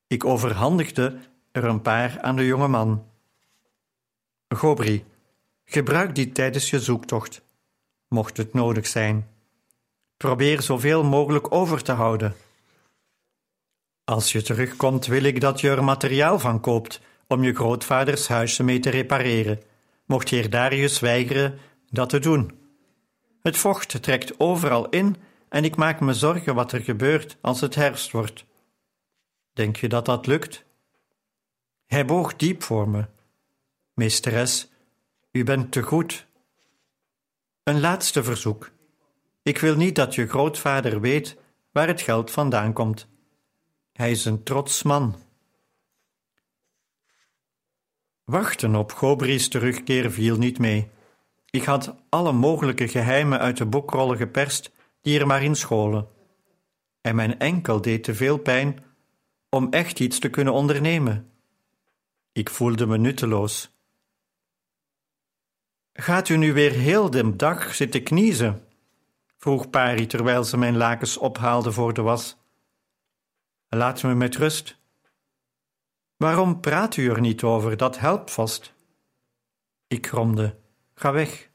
Ik 0.07 0.25
overhandigde 0.25 1.19
er 1.53 1.65
een 1.65 1.83
paar 1.83 2.21
aan 2.21 2.37
de 2.37 2.47
jonge 2.47 2.69
man. 2.69 3.09
Gobri, 4.55 5.05
gebruik 5.65 6.15
die 6.15 6.33
tijdens 6.33 6.71
je 6.71 6.81
zoektocht, 6.81 7.43
mocht 8.09 8.37
het 8.37 8.53
nodig 8.53 8.87
zijn. 8.87 9.29
Probeer 10.17 10.63
zoveel 10.63 11.05
mogelijk 11.05 11.53
over 11.53 11.83
te 11.83 11.93
houden. 11.93 12.35
Als 14.05 14.33
je 14.33 14.43
terugkomt, 14.43 15.07
wil 15.07 15.23
ik 15.23 15.41
dat 15.41 15.61
je 15.61 15.71
er 15.71 15.85
materiaal 15.85 16.39
van 16.39 16.61
koopt 16.61 17.01
om 17.27 17.43
je 17.43 17.55
grootvaders 17.55 18.29
huisje 18.29 18.63
mee 18.63 18.79
te 18.79 18.91
repareren, 18.91 19.63
mocht 20.05 20.29
heer 20.29 20.51
Darius 20.51 21.01
weigeren 21.01 21.59
dat 21.91 22.09
te 22.09 22.19
doen. 22.19 22.59
Het 23.43 23.57
vocht 23.57 24.03
trekt 24.03 24.41
overal 24.41 24.89
in 24.89 25.17
en 25.49 25.65
ik 25.65 25.77
maak 25.77 26.01
me 26.01 26.15
zorgen 26.15 26.55
wat 26.55 26.73
er 26.73 26.81
gebeurt 26.81 27.37
als 27.41 27.61
het 27.61 27.75
herfst 27.75 28.11
wordt. 28.11 28.45
Denk 29.53 29.77
je 29.77 29.89
dat 29.89 30.05
dat 30.05 30.27
lukt? 30.27 30.65
Hij 31.87 32.05
boog 32.05 32.37
diep 32.37 32.63
voor 32.63 32.89
me. 32.89 33.05
Meesteres, 34.01 34.69
u 35.33 35.45
bent 35.45 35.73
te 35.73 35.83
goed. 35.83 36.27
Een 37.63 37.81
laatste 37.81 38.23
verzoek. 38.23 38.71
Ik 39.43 39.59
wil 39.59 39.77
niet 39.77 39.95
dat 39.95 40.15
je 40.15 40.27
grootvader 40.27 41.01
weet 41.01 41.37
waar 41.73 41.87
het 41.87 42.01
geld 42.01 42.31
vandaan 42.31 42.73
komt. 42.73 43.09
Hij 43.93 44.11
is 44.11 44.25
een 44.25 44.43
trots 44.43 44.83
man. 44.83 45.17
Wachten 48.25 48.75
op 48.75 48.93
Gobri's 48.93 49.49
terugkeer 49.49 50.11
viel 50.11 50.37
niet 50.37 50.59
mee. 50.59 50.91
Ik 51.51 51.65
had 51.65 51.95
alle 52.09 52.33
mogelijke 52.33 52.89
geheimen 52.89 53.39
uit 53.39 53.57
de 53.57 53.67
boekrollen 53.67 54.17
geperst 54.17 54.71
die 55.01 55.19
er 55.19 55.27
maar 55.27 55.43
in 55.43 55.57
scholen. 55.57 56.09
En 57.01 57.15
mijn 57.15 57.39
enkel 57.39 57.81
deed 57.81 58.05
te 58.05 58.15
veel 58.15 58.39
pijn 58.39 58.85
om 59.49 59.71
echt 59.71 60.01
iets 60.01 60.19
te 60.19 60.29
kunnen 60.29 60.53
ondernemen. 60.53 61.31
Ik 62.33 62.51
voelde 62.51 62.87
me 62.87 62.99
nutteloos. 62.99 63.79
Gaat 66.01 66.29
u 66.29 66.37
nu 66.37 66.53
weer 66.53 66.71
heel 66.71 67.11
de 67.11 67.37
dag 67.37 67.75
zitten 67.75 68.03
kniezen? 68.03 68.67
vroeg 69.37 69.71
Pari 69.71 70.07
terwijl 70.07 70.45
ze 70.45 70.57
mijn 70.57 70.77
lakens 70.77 71.17
ophaalde 71.17 71.73
voor 71.73 71.95
de 71.95 72.03
was. 72.03 72.37
Laat 73.69 74.03
me 74.03 74.15
met 74.15 74.37
rust. 74.37 74.79
Waarom 76.17 76.61
praat 76.61 76.97
u 76.97 77.11
er 77.11 77.21
niet 77.21 77.43
over? 77.43 77.77
Dat 77.77 77.99
helpt 77.99 78.31
vast. 78.31 78.75
Ik 79.87 80.07
gromde. 80.07 80.57
Ga 80.95 81.13
weg. 81.13 81.51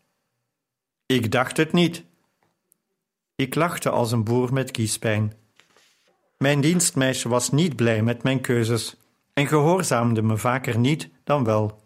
Ik 1.06 1.32
dacht 1.32 1.58
het 1.58 1.72
niet. 1.72 2.04
Ik 3.36 3.56
lachte 3.56 3.90
als 3.90 4.12
een 4.12 4.24
boer 4.24 4.54
met 4.54 4.72
kiespijn. 4.72 5.34
Mijn 6.38 6.62
dienstmeisje 6.62 7.30
was 7.30 7.52
niet 7.52 7.76
blij 7.76 8.02
met 8.04 8.24
mijn 8.24 8.42
keuzes 8.42 8.98
en 9.34 9.48
gehoorzaamde 9.48 10.22
me 10.22 10.38
vaker 10.38 10.78
niet 10.78 11.10
dan 11.24 11.44
wel. 11.44 11.85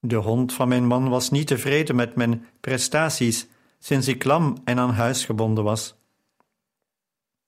De 0.00 0.16
hond 0.16 0.52
van 0.52 0.68
mijn 0.68 0.86
man 0.86 1.08
was 1.08 1.30
niet 1.30 1.46
tevreden 1.46 1.96
met 1.96 2.14
mijn 2.14 2.46
prestaties 2.60 3.46
sinds 3.78 4.08
ik 4.08 4.24
lam 4.24 4.56
en 4.64 4.78
aan 4.78 4.90
huis 4.90 5.24
gebonden 5.24 5.64
was. 5.64 5.96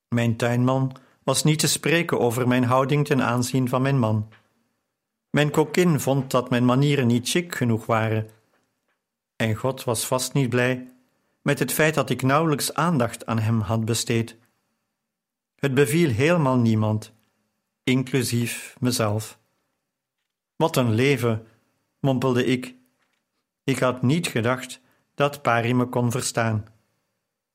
Mijn 0.09 0.37
tuinman 0.37 0.97
was 1.23 1.45
niet 1.45 1.59
te 1.59 1.69
spreken 1.69 2.21
over 2.21 2.49
mijn 2.49 2.65
houding 2.65 3.07
ten 3.07 3.23
aanzien 3.23 3.69
van 3.69 3.83
mijn 3.83 3.99
man. 3.99 4.29
Mijn 5.31 5.51
kokin 5.51 6.01
vond 6.01 6.31
dat 6.31 6.51
mijn 6.51 6.65
manieren 6.65 7.07
niet 7.07 7.29
chic 7.29 7.55
genoeg 7.55 7.87
waren. 7.87 8.31
En 9.37 9.55
God 9.55 9.85
was 9.85 10.07
vast 10.07 10.33
niet 10.33 10.49
blij 10.49 10.89
met 11.43 11.59
het 11.59 11.73
feit 11.73 11.95
dat 11.95 12.11
ik 12.11 12.23
nauwelijks 12.23 12.75
aandacht 12.75 13.27
aan 13.27 13.39
hem 13.39 13.61
had 13.61 13.85
besteed. 13.85 14.37
Het 15.57 15.75
beviel 15.75 16.11
helemaal 16.11 16.57
niemand, 16.57 17.13
inclusief 17.83 18.77
mezelf. 18.81 19.39
Wat 20.57 20.77
een 20.77 20.93
leven, 20.93 21.47
mompelde 22.01 22.45
ik. 22.45 22.75
Ik 23.65 23.79
had 23.79 24.03
niet 24.03 24.27
gedacht 24.27 24.81
dat 25.15 25.43
Pari 25.43 25.75
me 25.75 25.87
kon 25.87 26.11
verstaan. 26.11 26.67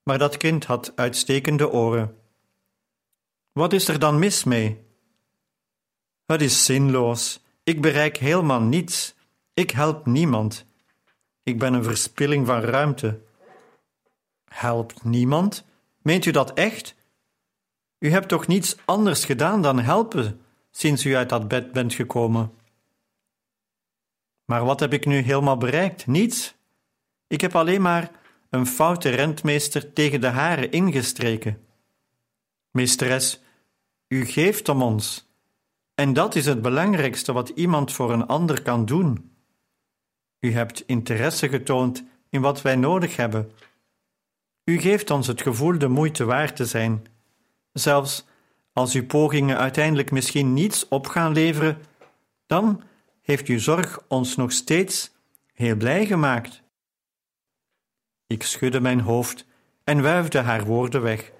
Maar 0.03 0.17
dat 0.17 0.37
kind 0.37 0.65
had 0.65 0.91
uitstekende 0.95 1.71
oren. 1.71 2.17
Wat 3.51 3.73
is 3.73 3.87
er 3.87 3.99
dan 3.99 4.19
mis 4.19 4.43
mee? 4.43 4.83
Het 6.25 6.41
is 6.41 6.65
zinloos. 6.65 7.43
Ik 7.63 7.81
bereik 7.81 8.17
helemaal 8.17 8.61
niets. 8.61 9.15
Ik 9.53 9.71
help 9.71 10.05
niemand. 10.05 10.65
Ik 11.43 11.59
ben 11.59 11.73
een 11.73 11.83
verspilling 11.83 12.45
van 12.45 12.59
ruimte. 12.59 13.19
Helpt 14.45 15.03
niemand? 15.03 15.65
Meent 16.01 16.25
u 16.25 16.31
dat 16.31 16.53
echt? 16.53 16.95
U 17.99 18.09
hebt 18.11 18.27
toch 18.27 18.47
niets 18.47 18.75
anders 18.85 19.25
gedaan 19.25 19.61
dan 19.61 19.79
helpen 19.79 20.41
sinds 20.71 21.05
u 21.05 21.15
uit 21.15 21.29
dat 21.29 21.47
bed 21.47 21.71
bent 21.71 21.93
gekomen? 21.93 22.53
Maar 24.45 24.65
wat 24.65 24.79
heb 24.79 24.93
ik 24.93 25.05
nu 25.05 25.17
helemaal 25.17 25.57
bereikt? 25.57 26.07
Niets. 26.07 26.55
Ik 27.27 27.41
heb 27.41 27.55
alleen 27.55 27.81
maar 27.81 28.11
een 28.49 28.67
foute 28.67 29.09
rentmeester 29.09 29.93
tegen 29.93 30.21
de 30.21 30.27
haren 30.27 30.71
ingestreken. 30.71 31.65
Meesteres, 32.71 33.41
u 34.07 34.25
geeft 34.25 34.69
om 34.69 34.81
ons. 34.81 35.27
En 35.95 36.13
dat 36.13 36.35
is 36.35 36.45
het 36.45 36.61
belangrijkste 36.61 37.33
wat 37.33 37.49
iemand 37.49 37.91
voor 37.91 38.13
een 38.13 38.27
ander 38.27 38.61
kan 38.61 38.85
doen. 38.85 39.31
U 40.39 40.51
hebt 40.51 40.83
interesse 40.85 41.49
getoond 41.49 42.03
in 42.29 42.41
wat 42.41 42.61
wij 42.61 42.75
nodig 42.75 43.15
hebben. 43.15 43.51
U 44.63 44.79
geeft 44.79 45.09
ons 45.09 45.27
het 45.27 45.41
gevoel 45.41 45.77
de 45.77 45.87
moeite 45.87 46.25
waard 46.25 46.55
te 46.55 46.65
zijn. 46.65 47.05
Zelfs 47.71 48.25
als 48.73 48.93
uw 48.93 49.05
pogingen 49.05 49.57
uiteindelijk 49.57 50.11
misschien 50.11 50.53
niets 50.53 50.87
op 50.87 51.07
gaan 51.07 51.33
leveren, 51.33 51.77
dan 52.45 52.83
heeft 53.25 53.47
uw 53.47 53.59
zorg 53.59 53.99
ons 54.07 54.35
nog 54.35 54.51
steeds 54.51 55.11
heel 55.53 55.75
blij 55.75 56.05
gemaakt. 56.05 56.61
Ik 58.27 58.43
schudde 58.43 58.79
mijn 58.79 58.99
hoofd 58.99 59.45
en 59.83 60.01
wuifde 60.01 60.39
haar 60.39 60.65
woorden 60.65 61.01
weg. 61.01 61.31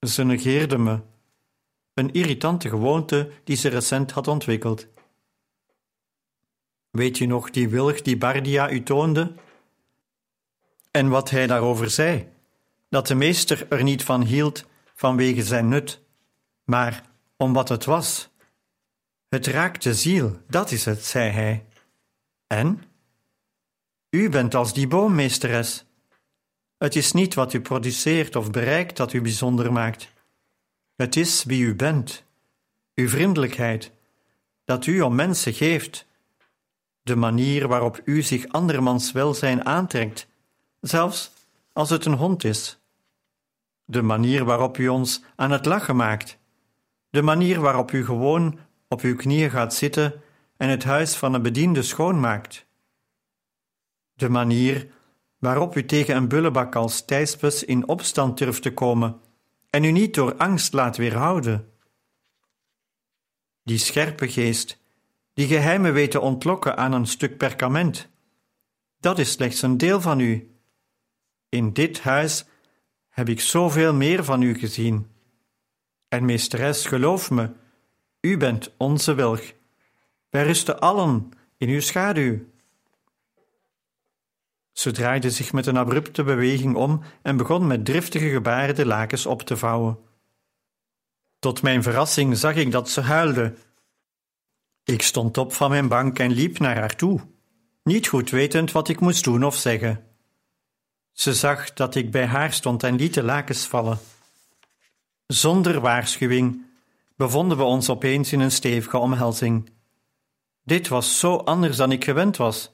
Ze 0.00 0.24
negeerde 0.24 0.78
me 0.78 1.00
een 1.94 2.12
irritante 2.12 2.68
gewoonte 2.68 3.30
die 3.44 3.56
ze 3.56 3.68
recent 3.68 4.10
had 4.10 4.28
ontwikkeld. 4.28 4.86
Weet 6.90 7.18
je 7.18 7.26
nog 7.26 7.50
die 7.50 7.68
wilg 7.68 8.02
die 8.02 8.16
Bardia 8.16 8.70
u 8.70 8.82
toonde? 8.82 9.32
En 10.90 11.08
wat 11.08 11.30
hij 11.30 11.46
daarover 11.46 11.90
zei: 11.90 12.28
dat 12.88 13.06
de 13.06 13.14
meester 13.14 13.66
er 13.68 13.82
niet 13.82 14.04
van 14.04 14.22
hield 14.22 14.64
vanwege 14.94 15.42
zijn 15.42 15.68
nut, 15.68 16.00
maar 16.64 17.02
om 17.36 17.52
wat 17.52 17.68
het 17.68 17.84
was. 17.84 18.28
Het 19.36 19.46
raakt 19.46 19.82
de 19.82 19.94
ziel, 19.94 20.40
dat 20.48 20.70
is 20.70 20.84
het, 20.84 21.04
zei 21.04 21.30
hij. 21.30 21.64
En? 22.46 22.82
U 24.10 24.28
bent 24.28 24.54
als 24.54 24.74
die 24.74 24.88
boommeesteres. 24.88 25.84
Het 26.78 26.96
is 26.96 27.12
niet 27.12 27.34
wat 27.34 27.52
u 27.52 27.60
produceert 27.60 28.36
of 28.36 28.50
bereikt 28.50 28.96
dat 28.96 29.12
u 29.12 29.20
bijzonder 29.20 29.72
maakt. 29.72 30.12
Het 30.94 31.16
is 31.16 31.44
wie 31.44 31.64
u 31.64 31.74
bent, 31.74 32.24
uw 32.94 33.08
vriendelijkheid, 33.08 33.92
dat 34.64 34.86
u 34.86 35.00
om 35.00 35.14
mensen 35.14 35.52
geeft, 35.52 36.06
de 37.02 37.16
manier 37.16 37.68
waarop 37.68 38.00
u 38.04 38.22
zich 38.22 38.48
andermans 38.48 39.12
welzijn 39.12 39.64
aantrekt, 39.64 40.26
zelfs 40.80 41.32
als 41.72 41.90
het 41.90 42.04
een 42.04 42.14
hond 42.14 42.44
is, 42.44 42.78
de 43.84 44.02
manier 44.02 44.44
waarop 44.44 44.78
u 44.78 44.88
ons 44.88 45.22
aan 45.34 45.50
het 45.50 45.66
lachen 45.66 45.96
maakt, 45.96 46.38
de 47.10 47.22
manier 47.22 47.60
waarop 47.60 47.92
u 47.92 48.04
gewoon 48.04 48.58
op 48.88 49.00
uw 49.00 49.16
knieën 49.16 49.50
gaat 49.50 49.74
zitten 49.74 50.22
en 50.56 50.68
het 50.68 50.84
huis 50.84 51.16
van 51.16 51.34
een 51.34 51.42
bediende 51.42 51.82
schoonmaakt, 51.82 52.66
de 54.14 54.28
manier 54.28 54.88
waarop 55.38 55.76
u 55.76 55.84
tegen 55.84 56.16
een 56.16 56.28
bullebak 56.28 56.74
als 56.74 57.04
Thijspes 57.04 57.64
in 57.64 57.88
opstand 57.88 58.38
durft 58.38 58.62
te 58.62 58.72
komen 58.72 59.20
en 59.70 59.84
u 59.84 59.90
niet 59.90 60.14
door 60.14 60.36
angst 60.36 60.72
laat 60.72 60.96
weerhouden. 60.96 61.72
Die 63.62 63.78
scherpe 63.78 64.28
geest, 64.28 64.80
die 65.32 65.46
geheimen 65.46 65.92
weet 65.92 66.10
te 66.10 66.20
ontlokken 66.20 66.76
aan 66.76 66.92
een 66.92 67.06
stuk 67.06 67.36
perkament, 67.36 68.08
dat 69.00 69.18
is 69.18 69.30
slechts 69.30 69.62
een 69.62 69.76
deel 69.76 70.00
van 70.00 70.20
u. 70.20 70.50
In 71.48 71.72
dit 71.72 72.00
huis 72.00 72.44
heb 73.08 73.28
ik 73.28 73.40
zoveel 73.40 73.94
meer 73.94 74.24
van 74.24 74.42
u 74.42 74.58
gezien. 74.58 75.10
En 76.08 76.24
meesteres, 76.24 76.86
geloof 76.86 77.30
me, 77.30 77.50
u 78.26 78.36
bent 78.36 78.74
onze 78.76 79.14
wilg. 79.14 79.52
Wij 80.30 80.44
rusten 80.44 80.80
allen 80.80 81.30
in 81.56 81.68
uw 81.68 81.80
schaduw. 81.80 82.38
Ze 84.72 84.90
draaide 84.90 85.30
zich 85.30 85.52
met 85.52 85.66
een 85.66 85.76
abrupte 85.76 86.22
beweging 86.22 86.76
om 86.76 87.02
en 87.22 87.36
begon 87.36 87.66
met 87.66 87.84
driftige 87.84 88.28
gebaren 88.28 88.74
de 88.74 88.86
lakens 88.86 89.26
op 89.26 89.42
te 89.42 89.56
vouwen. 89.56 89.98
Tot 91.38 91.62
mijn 91.62 91.82
verrassing 91.82 92.36
zag 92.36 92.54
ik 92.54 92.70
dat 92.70 92.90
ze 92.90 93.00
huilde. 93.00 93.54
Ik 94.84 95.02
stond 95.02 95.38
op 95.38 95.52
van 95.52 95.70
mijn 95.70 95.88
bank 95.88 96.18
en 96.18 96.30
liep 96.30 96.58
naar 96.58 96.76
haar 96.76 96.96
toe, 96.96 97.20
niet 97.82 98.06
goed 98.06 98.30
wetend 98.30 98.72
wat 98.72 98.88
ik 98.88 99.00
moest 99.00 99.24
doen 99.24 99.44
of 99.44 99.56
zeggen. 99.56 100.06
Ze 101.12 101.34
zag 101.34 101.72
dat 101.72 101.94
ik 101.94 102.10
bij 102.10 102.26
haar 102.26 102.52
stond 102.52 102.82
en 102.82 102.96
liet 102.96 103.14
de 103.14 103.22
lakens 103.22 103.66
vallen. 103.66 103.98
Zonder 105.26 105.80
waarschuwing 105.80 106.64
bevonden 107.16 107.56
we 107.56 107.62
ons 107.62 107.90
opeens 107.90 108.32
in 108.32 108.40
een 108.40 108.50
stevige 108.50 108.98
omhelzing. 108.98 109.70
Dit 110.62 110.88
was 110.88 111.18
zo 111.18 111.36
anders 111.36 111.76
dan 111.76 111.92
ik 111.92 112.04
gewend 112.04 112.36
was, 112.36 112.70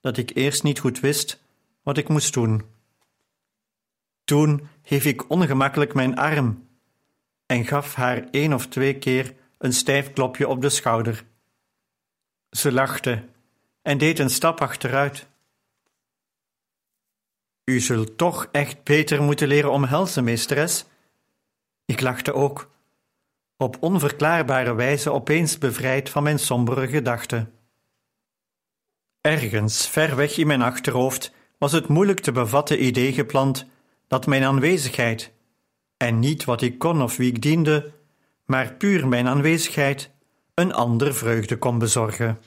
dat 0.00 0.16
ik 0.16 0.34
eerst 0.34 0.62
niet 0.62 0.78
goed 0.78 1.00
wist 1.00 1.42
wat 1.82 1.98
ik 1.98 2.08
moest 2.08 2.32
doen. 2.32 2.64
Toen 4.24 4.68
hief 4.82 5.04
ik 5.04 5.30
ongemakkelijk 5.30 5.94
mijn 5.94 6.16
arm 6.16 6.68
en 7.46 7.66
gaf 7.66 7.94
haar 7.94 8.28
één 8.30 8.52
of 8.52 8.66
twee 8.66 8.98
keer 8.98 9.34
een 9.58 9.72
stijf 9.72 10.12
klopje 10.12 10.48
op 10.48 10.60
de 10.60 10.68
schouder. 10.68 11.24
Ze 12.50 12.72
lachte 12.72 13.24
en 13.82 13.98
deed 13.98 14.18
een 14.18 14.30
stap 14.30 14.60
achteruit. 14.60 15.26
U 17.64 17.80
zult 17.80 18.18
toch 18.18 18.48
echt 18.52 18.84
beter 18.84 19.22
moeten 19.22 19.48
leren 19.48 19.70
omhelzen, 19.70 20.24
meesteres. 20.24 20.84
Ik 21.84 22.00
lachte 22.00 22.32
ook, 22.32 22.70
op 23.60 23.76
onverklaarbare 23.80 24.74
wijze 24.74 25.12
opeens 25.12 25.58
bevrijd 25.58 26.10
van 26.10 26.22
mijn 26.22 26.38
sombere 26.38 26.88
gedachten. 26.88 27.52
Ergens, 29.20 29.88
ver 29.88 30.16
weg 30.16 30.36
in 30.36 30.46
mijn 30.46 30.62
achterhoofd, 30.62 31.32
was 31.58 31.72
het 31.72 31.88
moeilijk 31.88 32.20
te 32.20 32.32
bevatten 32.32 32.84
idee 32.84 33.12
geplant 33.12 33.66
dat 34.08 34.26
mijn 34.26 34.44
aanwezigheid, 34.44 35.32
en 35.96 36.18
niet 36.18 36.44
wat 36.44 36.62
ik 36.62 36.78
kon 36.78 37.02
of 37.02 37.16
wie 37.16 37.32
ik 37.32 37.42
diende, 37.42 37.92
maar 38.44 38.74
puur 38.74 39.08
mijn 39.08 39.28
aanwezigheid, 39.28 40.10
een 40.54 40.72
ander 40.72 41.14
vreugde 41.14 41.56
kon 41.56 41.78
bezorgen. 41.78 42.38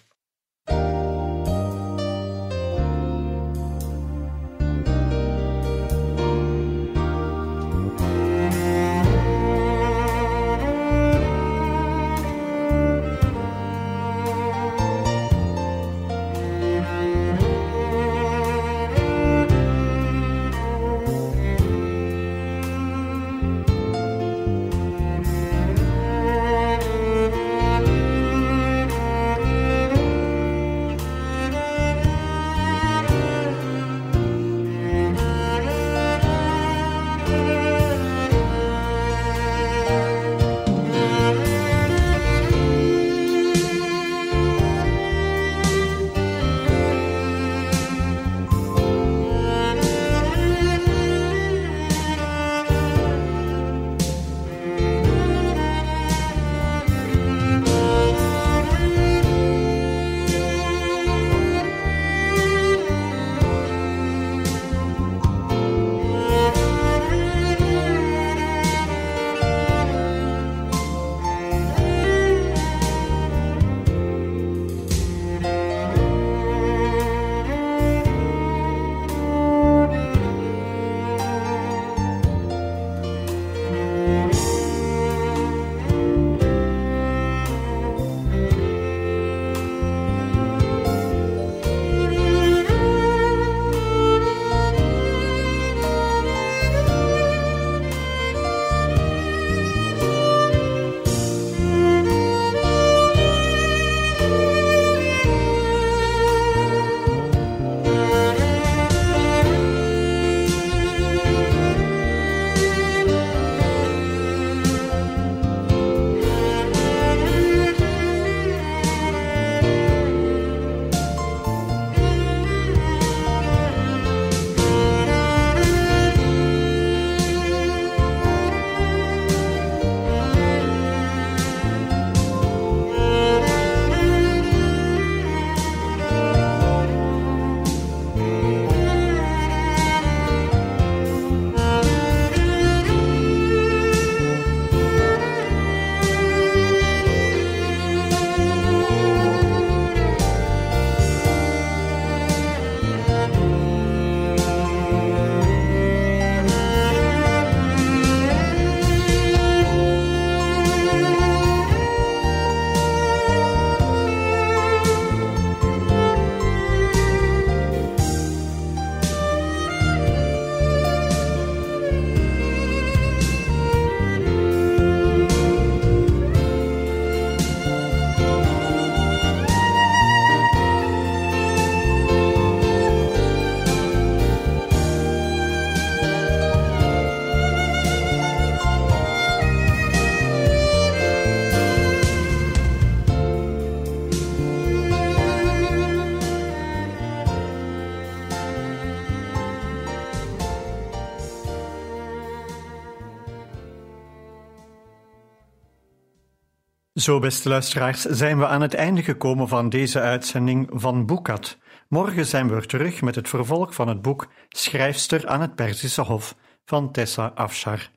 Zo, 207.04 207.20
beste 207.20 207.50
luisteraars, 207.50 208.02
zijn 208.02 208.40
we 208.40 208.48
aan 208.48 208.62
het 208.62 208.74
einde 208.74 209.04
gekomen 209.04 209.48
van 209.48 209.70
deze 209.70 210.00
uitzending 210.00 210.70
van 210.72 211.06
Boekat. 211.06 211.58
Morgen 211.88 212.26
zijn 212.26 212.56
we 212.56 212.66
terug 212.66 213.02
met 213.02 213.16
het 213.16 213.30
vervolg 213.30 213.74
van 213.74 213.88
het 213.88 214.02
boek 214.02 214.28
Schrijfster 214.50 215.28
aan 215.28 215.42
het 215.42 215.56
Perzische 215.56 216.02
Hof 216.02 216.36
van 216.66 216.92
Tessa 216.92 217.32
Afshar. 217.36 217.90